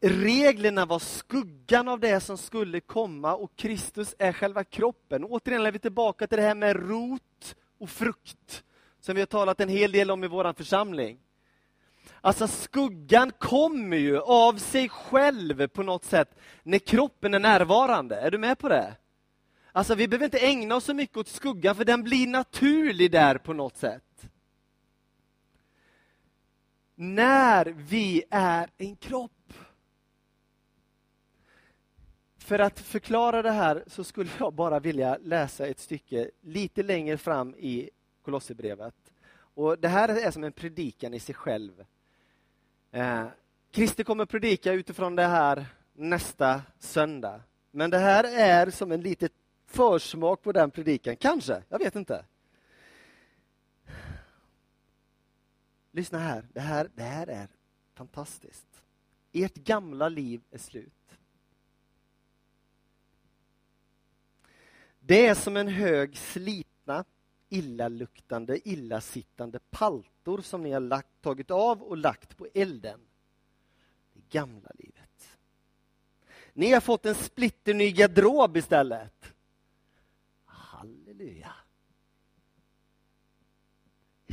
reglerna 0.00 0.86
var 0.86 0.98
skuggan 0.98 1.88
av 1.88 2.00
det 2.00 2.20
som 2.20 2.38
skulle 2.38 2.80
komma 2.80 3.34
och 3.34 3.56
Kristus 3.56 4.14
är 4.18 4.32
själva 4.32 4.64
kroppen. 4.64 5.24
Återigen 5.24 5.66
är 5.66 5.72
vi 5.72 5.78
tillbaka 5.78 6.26
till 6.26 6.38
det 6.38 6.44
här 6.44 6.54
med 6.54 6.76
rot 6.88 7.56
och 7.78 7.90
frukt 7.90 8.64
som 9.00 9.14
vi 9.14 9.20
har 9.20 9.26
talat 9.26 9.60
en 9.60 9.68
hel 9.68 9.92
del 9.92 10.10
om 10.10 10.24
i 10.24 10.28
vår 10.28 10.52
församling. 10.52 11.18
Alltså 12.20 12.48
skuggan 12.48 13.32
kommer 13.38 13.96
ju 13.96 14.20
av 14.20 14.58
sig 14.58 14.88
själv 14.88 15.68
på 15.68 15.82
något 15.82 16.04
sätt 16.04 16.38
när 16.62 16.78
kroppen 16.78 17.34
är 17.34 17.38
närvarande. 17.38 18.16
Är 18.16 18.30
du 18.30 18.38
med 18.38 18.58
på 18.58 18.68
det? 18.68 18.96
Alltså 19.72 19.94
vi 19.94 20.08
behöver 20.08 20.24
inte 20.24 20.38
ägna 20.38 20.76
oss 20.76 20.84
så 20.84 20.94
mycket 20.94 21.16
åt 21.16 21.28
skuggan 21.28 21.74
för 21.76 21.84
den 21.84 22.02
blir 22.02 22.26
naturlig 22.26 23.10
där 23.10 23.38
på 23.38 23.52
något 23.52 23.76
sätt. 23.76 24.02
När 27.00 27.66
vi 27.76 28.24
är 28.30 28.70
en 28.78 28.96
kropp. 28.96 29.52
För 32.38 32.58
att 32.58 32.80
förklara 32.80 33.42
det 33.42 33.50
här 33.50 33.84
så 33.86 34.04
skulle 34.04 34.30
jag 34.38 34.54
bara 34.54 34.80
vilja 34.80 35.18
läsa 35.22 35.66
ett 35.66 35.78
stycke 35.78 36.30
lite 36.40 36.82
längre 36.82 37.16
fram 37.16 37.54
i 37.54 37.90
Kolosserbrevet. 38.22 38.94
Och 39.30 39.78
Det 39.78 39.88
här 39.88 40.08
är 40.08 40.30
som 40.30 40.44
en 40.44 40.52
predikan 40.52 41.14
i 41.14 41.20
sig 41.20 41.34
själv. 41.34 41.84
Eh, 42.90 43.26
Christer 43.72 44.04
kommer 44.04 44.26
predika 44.26 44.72
utifrån 44.72 45.16
det 45.16 45.26
här 45.26 45.66
nästa 45.92 46.62
söndag. 46.78 47.40
Men 47.70 47.90
det 47.90 47.98
här 47.98 48.24
är 48.24 48.70
som 48.70 48.92
en 48.92 49.00
liten 49.00 49.28
försmak 49.66 50.42
på 50.42 50.52
den 50.52 50.70
predikan, 50.70 51.16
kanske, 51.16 51.62
jag 51.68 51.78
vet 51.78 51.96
inte. 51.96 52.24
Lyssna 55.92 56.18
här, 56.18 56.48
det 56.52 56.60
här, 56.60 56.90
det 56.94 57.02
här 57.02 57.26
är 57.26 57.48
fantastiskt. 57.94 58.82
Ert 59.32 59.54
gamla 59.54 60.08
liv 60.08 60.40
är 60.50 60.58
slut. 60.58 60.92
Det 65.00 65.26
är 65.26 65.34
som 65.34 65.56
en 65.56 65.68
hög 65.68 66.16
slitna, 66.16 67.04
illaluktande, 67.48 68.68
illasittande 68.68 69.58
paltor 69.70 70.40
som 70.40 70.62
ni 70.62 70.72
har 70.72 70.80
lagt, 70.80 71.08
tagit 71.20 71.50
av 71.50 71.82
och 71.82 71.96
lagt 71.96 72.36
på 72.36 72.46
elden. 72.54 73.00
Det 74.12 74.38
gamla 74.38 74.70
livet. 74.74 75.38
Ni 76.52 76.72
har 76.72 76.80
fått 76.80 77.06
en 77.06 77.14
splitterny 77.14 77.90
garderob 77.90 78.56
istället. 78.56 79.34
Halleluja. 80.44 81.52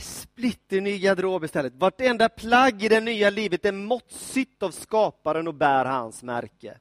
Splitterny 0.05 0.97
garderob 0.97 1.43
istället. 1.43 1.73
Vartenda 1.75 2.29
plagg 2.29 2.83
i 2.83 2.89
det 2.89 2.99
nya 2.99 3.29
livet 3.29 3.65
är 3.65 3.71
måttsytt 3.71 4.63
av 4.63 4.71
skaparen 4.71 5.47
och 5.47 5.53
bär 5.53 5.85
hans 5.85 6.23
märke. 6.23 6.77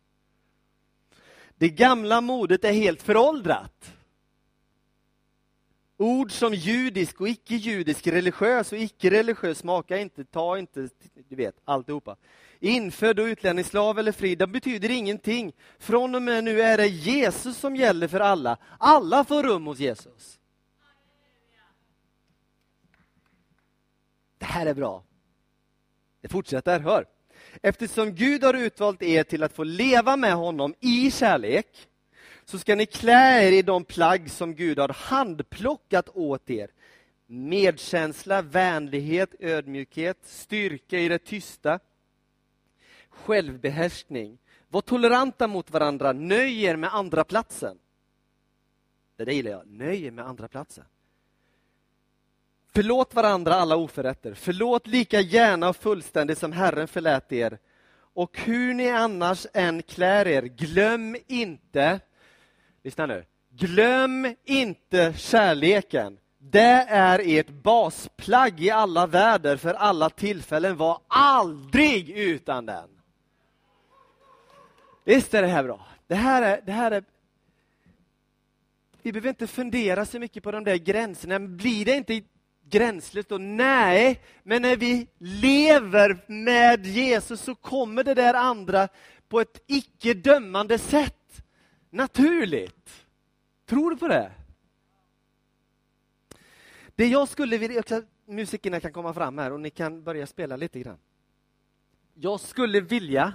Det 1.56 1.68
gamla 1.68 2.20
modet 2.20 2.64
är 2.64 2.72
helt 2.72 3.02
föråldrat. 3.02 3.92
Ord 5.96 6.32
som 6.32 6.54
judisk 6.54 7.20
och 7.20 7.28
icke-judisk, 7.28 8.06
religiös 8.06 8.72
och 8.72 8.78
icke-religiös 8.78 9.58
smaka 9.58 9.98
inte, 9.98 10.24
ta 10.24 10.58
inte, 10.58 10.88
du 11.28 11.36
vet, 11.36 11.56
alltihopa. 11.64 12.16
Infödd 12.60 13.20
och 13.20 13.24
utlänningsslav 13.24 13.98
eller 13.98 14.12
fri, 14.12 14.34
det 14.34 14.46
betyder 14.46 14.90
ingenting. 14.90 15.52
Från 15.78 16.14
och 16.14 16.22
med 16.22 16.44
nu 16.44 16.62
är 16.62 16.76
det 16.76 16.86
Jesus 16.86 17.56
som 17.56 17.76
gäller 17.76 18.08
för 18.08 18.20
alla. 18.20 18.56
Alla 18.78 19.24
får 19.24 19.42
rum 19.42 19.66
hos 19.66 19.78
Jesus. 19.78 20.38
Här 24.54 24.66
är 24.66 24.74
bra. 24.74 25.04
Det 26.20 26.28
fortsätter, 26.28 26.80
hör. 26.80 27.06
Eftersom 27.62 28.14
Gud 28.14 28.44
har 28.44 28.54
utvalt 28.54 29.02
er 29.02 29.24
till 29.24 29.42
att 29.42 29.52
få 29.52 29.64
leva 29.64 30.16
med 30.16 30.34
honom 30.34 30.74
i 30.80 31.10
kärlek, 31.10 31.88
så 32.44 32.58
ska 32.58 32.74
ni 32.74 32.86
klä 32.86 33.48
er 33.48 33.52
i 33.52 33.62
de 33.62 33.84
plagg 33.84 34.30
som 34.30 34.54
Gud 34.54 34.78
har 34.78 34.88
handplockat 34.88 36.08
åt 36.14 36.50
er. 36.50 36.70
Medkänsla, 37.26 38.42
vänlighet, 38.42 39.34
ödmjukhet, 39.40 40.18
styrka 40.22 40.98
i 40.98 41.08
det 41.08 41.18
tysta, 41.18 41.78
självbehärskning. 43.10 44.38
Var 44.68 44.80
toleranta 44.80 45.46
mot 45.46 45.70
varandra, 45.70 46.12
nöj 46.12 46.64
er 46.64 46.76
med 46.76 46.94
andra 46.94 47.24
platsen. 47.24 47.78
Det 49.16 49.24
där 49.24 49.32
gillar 49.32 49.50
jag, 49.50 49.66
nöj 49.66 50.04
er 50.04 50.10
med 50.10 50.26
andra 50.26 50.48
platsen. 50.48 50.84
Förlåt 52.74 53.14
varandra 53.14 53.54
alla 53.54 53.76
oförrätter. 53.76 54.34
Förlåt 54.34 54.86
lika 54.86 55.20
gärna 55.20 55.68
och 55.68 55.76
fullständigt 55.76 56.38
som 56.38 56.52
Herren 56.52 56.88
förlät 56.88 57.32
er. 57.32 57.58
Och 58.14 58.38
hur 58.38 58.74
ni 58.74 58.90
annars 58.90 59.46
än 59.54 59.82
klär 59.82 60.26
er, 60.26 60.42
glöm 60.42 61.16
inte, 61.26 62.00
lyssna 62.82 63.06
nu, 63.06 63.24
glöm 63.50 64.34
inte 64.44 65.14
kärleken. 65.16 66.18
Det 66.38 66.86
är 66.88 67.20
ert 67.24 67.48
basplagg 67.48 68.60
i 68.60 68.70
alla 68.70 69.06
väder 69.06 69.56
för 69.56 69.74
alla 69.74 70.10
tillfällen. 70.10 70.76
Var 70.76 71.00
aldrig 71.08 72.10
utan 72.10 72.66
den. 72.66 72.88
Visst 75.04 75.34
är 75.34 75.42
det 75.42 75.48
här 75.48 75.64
bra? 75.64 75.86
Det 76.06 76.14
här 76.14 76.42
är, 76.42 76.60
det 76.66 76.72
här 76.72 76.90
är 76.90 77.04
vi 79.02 79.12
behöver 79.12 79.28
inte 79.28 79.46
fundera 79.46 80.06
så 80.06 80.18
mycket 80.18 80.42
på 80.42 80.50
de 80.50 80.64
där 80.64 80.76
gränserna. 80.76 81.38
Blir 81.40 81.84
det 81.84 81.96
inte 81.96 82.22
gränslöst. 82.70 83.32
Och 83.32 83.40
nej, 83.40 84.20
men 84.42 84.62
när 84.62 84.76
vi 84.76 85.06
lever 85.18 86.24
med 86.26 86.86
Jesus 86.86 87.40
så 87.40 87.54
kommer 87.54 88.04
det 88.04 88.14
där 88.14 88.34
andra 88.34 88.88
på 89.28 89.40
ett 89.40 89.62
icke 89.66 90.14
dömande 90.14 90.78
sätt. 90.78 91.44
Naturligt. 91.90 93.06
Tror 93.66 93.90
du 93.90 93.96
på 93.96 94.08
det? 94.08 94.32
Det 96.94 97.06
jag 97.06 97.28
skulle 97.28 97.58
vilja, 97.58 97.82
musikerna 98.26 98.80
kan 98.80 98.92
komma 98.92 99.14
fram 99.14 99.38
här 99.38 99.52
och 99.52 99.60
ni 99.60 99.70
kan 99.70 100.02
börja 100.02 100.26
spela 100.26 100.56
lite 100.56 100.80
grann. 100.80 100.98
Jag 102.14 102.40
skulle 102.40 102.80
vilja 102.80 103.32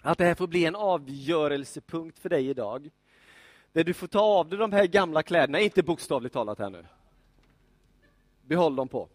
att 0.00 0.18
det 0.18 0.24
här 0.24 0.34
får 0.34 0.46
bli 0.46 0.64
en 0.64 0.76
avgörelsepunkt 0.76 2.18
för 2.18 2.28
dig 2.28 2.48
idag. 2.48 2.90
Där 3.76 3.84
du 3.84 3.94
får 3.94 4.06
ta 4.06 4.20
av 4.20 4.48
dig 4.48 4.58
de 4.58 4.72
här 4.72 4.86
gamla 4.86 5.22
kläderna, 5.22 5.60
inte 5.60 5.82
bokstavligt 5.82 6.32
talat 6.32 6.58
här 6.58 6.70
nu. 6.70 6.84
Behåll 8.42 8.76
dem 8.76 8.88
på. 8.88 9.08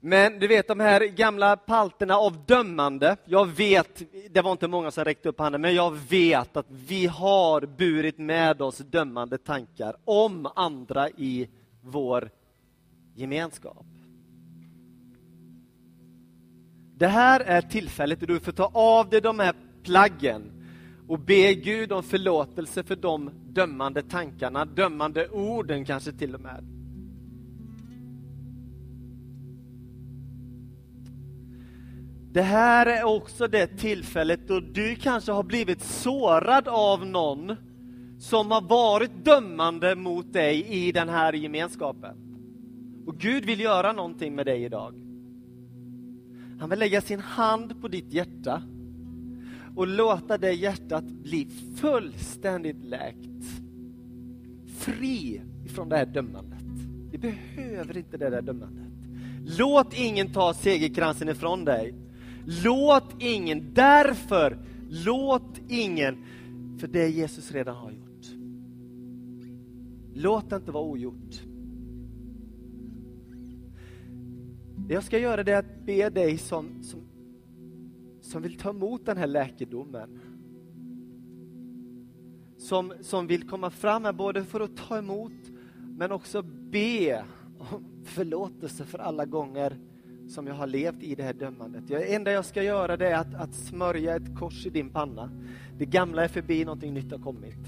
Men 0.00 0.38
du 0.38 0.46
vet 0.46 0.68
de 0.68 0.80
här 0.80 1.00
gamla 1.00 1.56
palterna 1.56 2.16
av 2.16 2.44
dömande. 2.46 3.16
Jag 3.24 3.46
vet, 3.46 4.02
det 4.30 4.40
var 4.40 4.52
inte 4.52 4.68
många 4.68 4.90
som 4.90 5.04
räckte 5.04 5.28
upp 5.28 5.38
handen, 5.38 5.60
men 5.60 5.74
jag 5.74 5.90
vet 5.90 6.56
att 6.56 6.66
vi 6.68 7.06
har 7.06 7.66
burit 7.66 8.18
med 8.18 8.62
oss 8.62 8.78
dömande 8.78 9.38
tankar 9.38 9.96
om 10.04 10.48
andra 10.54 11.08
i 11.10 11.48
vår 11.80 12.30
gemenskap. 13.14 13.86
Det 16.96 17.08
här 17.08 17.40
är 17.40 17.62
tillfället 17.62 18.20
då 18.20 18.26
du 18.26 18.40
får 18.40 18.52
ta 18.52 18.70
av 18.74 19.08
dig 19.08 19.20
de 19.20 19.38
här 19.38 19.54
plaggen 19.82 20.61
och 21.12 21.18
be 21.18 21.54
Gud 21.54 21.92
om 21.92 22.02
förlåtelse 22.02 22.82
för 22.82 22.96
de 22.96 23.30
dömande 23.48 24.02
tankarna, 24.02 24.64
dömande 24.64 25.28
orden 25.28 25.84
kanske 25.84 26.12
till 26.12 26.34
och 26.34 26.40
med. 26.40 26.64
Det 32.32 32.42
här 32.42 32.86
är 32.86 33.04
också 33.04 33.48
det 33.48 33.66
tillfället 33.66 34.48
då 34.48 34.60
du 34.60 34.96
kanske 34.96 35.32
har 35.32 35.42
blivit 35.42 35.82
sårad 35.82 36.68
av 36.68 37.06
någon 37.06 37.56
som 38.18 38.50
har 38.50 38.62
varit 38.62 39.24
dömande 39.24 39.96
mot 39.96 40.32
dig 40.32 40.66
i 40.66 40.92
den 40.92 41.08
här 41.08 41.32
gemenskapen. 41.32 42.16
Och 43.06 43.18
Gud 43.18 43.44
vill 43.44 43.60
göra 43.60 43.92
någonting 43.92 44.34
med 44.34 44.46
dig 44.46 44.64
idag. 44.64 44.94
Han 46.60 46.70
vill 46.70 46.78
lägga 46.78 47.00
sin 47.00 47.20
hand 47.20 47.80
på 47.80 47.88
ditt 47.88 48.12
hjärta 48.12 48.62
och 49.76 49.86
låta 49.86 50.38
det 50.38 50.52
hjärtat 50.52 51.04
bli 51.04 51.48
fullständigt 51.76 52.84
läkt. 52.84 53.44
Fri 54.78 55.42
ifrån 55.64 55.88
det 55.88 55.96
här 55.96 56.06
dömandet. 56.06 56.62
Vi 57.10 57.18
behöver 57.18 57.96
inte 57.96 58.16
det 58.16 58.30
där 58.30 58.42
dömandet. 58.42 58.92
Låt 59.58 59.94
ingen 59.94 60.32
ta 60.32 60.54
segerkransen 60.54 61.28
ifrån 61.28 61.64
dig. 61.64 61.94
Låt 62.64 63.14
ingen, 63.18 63.74
därför, 63.74 64.58
låt 64.88 65.60
ingen, 65.68 66.24
för 66.78 66.86
det 66.86 67.08
Jesus 67.08 67.52
redan 67.52 67.76
har 67.76 67.90
gjort. 67.90 68.26
Låt 70.14 70.50
det 70.50 70.56
inte 70.56 70.70
vara 70.70 70.84
ogjort. 70.84 71.42
Det 74.76 74.94
jag 74.94 75.04
ska 75.04 75.18
göra 75.18 75.44
det 75.44 75.52
är 75.52 75.58
att 75.58 75.86
be 75.86 76.10
dig 76.10 76.38
som, 76.38 76.82
som, 76.82 77.00
som 78.32 78.42
vill 78.42 78.58
ta 78.58 78.70
emot 78.70 79.06
den 79.06 79.16
här 79.16 79.26
läkedomen. 79.26 80.20
Som, 82.58 82.92
som 83.00 83.26
vill 83.26 83.48
komma 83.48 83.70
fram 83.70 84.04
här 84.04 84.12
både 84.12 84.44
för 84.44 84.60
att 84.60 84.76
ta 84.76 84.98
emot 84.98 85.32
men 85.78 86.12
också 86.12 86.42
be 86.42 87.24
om 87.58 87.84
förlåtelse 88.04 88.84
för 88.84 88.98
alla 88.98 89.24
gånger 89.24 89.76
som 90.28 90.46
jag 90.46 90.54
har 90.54 90.66
levt 90.66 91.02
i 91.02 91.14
det 91.14 91.22
här 91.22 91.32
dömandet. 91.32 91.88
Det 91.88 92.14
enda 92.14 92.32
jag 92.32 92.44
ska 92.44 92.62
göra 92.62 92.96
det 92.96 93.08
är 93.08 93.18
att, 93.18 93.34
att 93.34 93.54
smörja 93.54 94.16
ett 94.16 94.38
kors 94.38 94.66
i 94.66 94.70
din 94.70 94.90
panna. 94.90 95.30
Det 95.78 95.86
gamla 95.86 96.24
är 96.24 96.28
förbi, 96.28 96.64
någonting 96.64 96.94
nytt 96.94 97.12
har 97.12 97.18
kommit. 97.18 97.66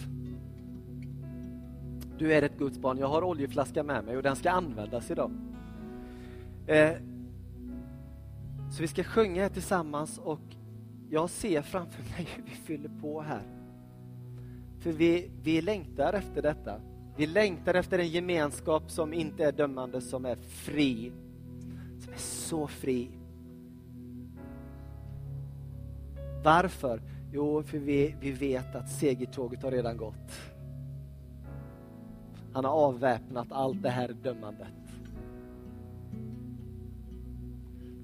Du 2.19 2.33
är 2.33 2.43
ett 2.43 2.59
Guds 2.59 2.79
barn. 2.79 2.99
Jag 2.99 3.09
har 3.09 3.25
oljeflaska 3.25 3.83
med 3.83 4.05
mig 4.05 4.17
och 4.17 4.23
den 4.23 4.37
ska 4.37 4.51
användas 4.51 5.11
idag. 5.11 5.31
Eh, 6.67 6.93
så 8.75 8.83
vi 8.83 8.89
ska 8.89 9.05
sjunga 9.05 9.43
här 9.43 9.49
tillsammans 9.49 10.19
och 10.19 10.41
jag 11.11 11.31
ser 11.31 11.63
framför 11.63 12.03
mig 12.17 12.29
hur 12.37 12.43
vi 12.43 12.51
fyller 12.51 12.91
på 13.01 13.23
här. 13.23 13.43
För 14.81 14.93
vi, 14.93 15.31
vi 15.43 15.63
längtar 15.63 16.13
efter 16.13 16.43
detta. 16.43 16.81
Vi 17.17 17.27
längtar 17.27 17.75
efter 17.75 17.99
en 17.99 18.09
gemenskap 18.09 18.91
som 18.91 19.13
inte 19.13 19.45
är 19.45 19.53
dömande, 19.53 20.01
som 20.01 20.25
är 20.25 20.37
fri. 20.37 21.13
Som 22.01 22.13
är 22.13 22.19
så 22.19 22.67
fri. 22.67 23.11
Varför? 26.45 27.03
Jo, 27.33 27.63
för 27.63 27.79
vi, 27.79 28.17
vi 28.21 28.33
vet 28.33 28.75
att 28.75 28.91
segertåget 28.91 29.63
har 29.63 29.71
redan 29.71 29.97
gått. 29.97 30.33
Han 32.53 32.65
har 32.65 32.73
avväpnat 32.73 33.53
allt 33.53 33.83
det 33.83 33.91
här 33.91 34.09
dömandet. 34.23 34.84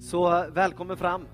Så 0.01 0.45
välkommen 0.53 0.97
fram. 0.97 1.25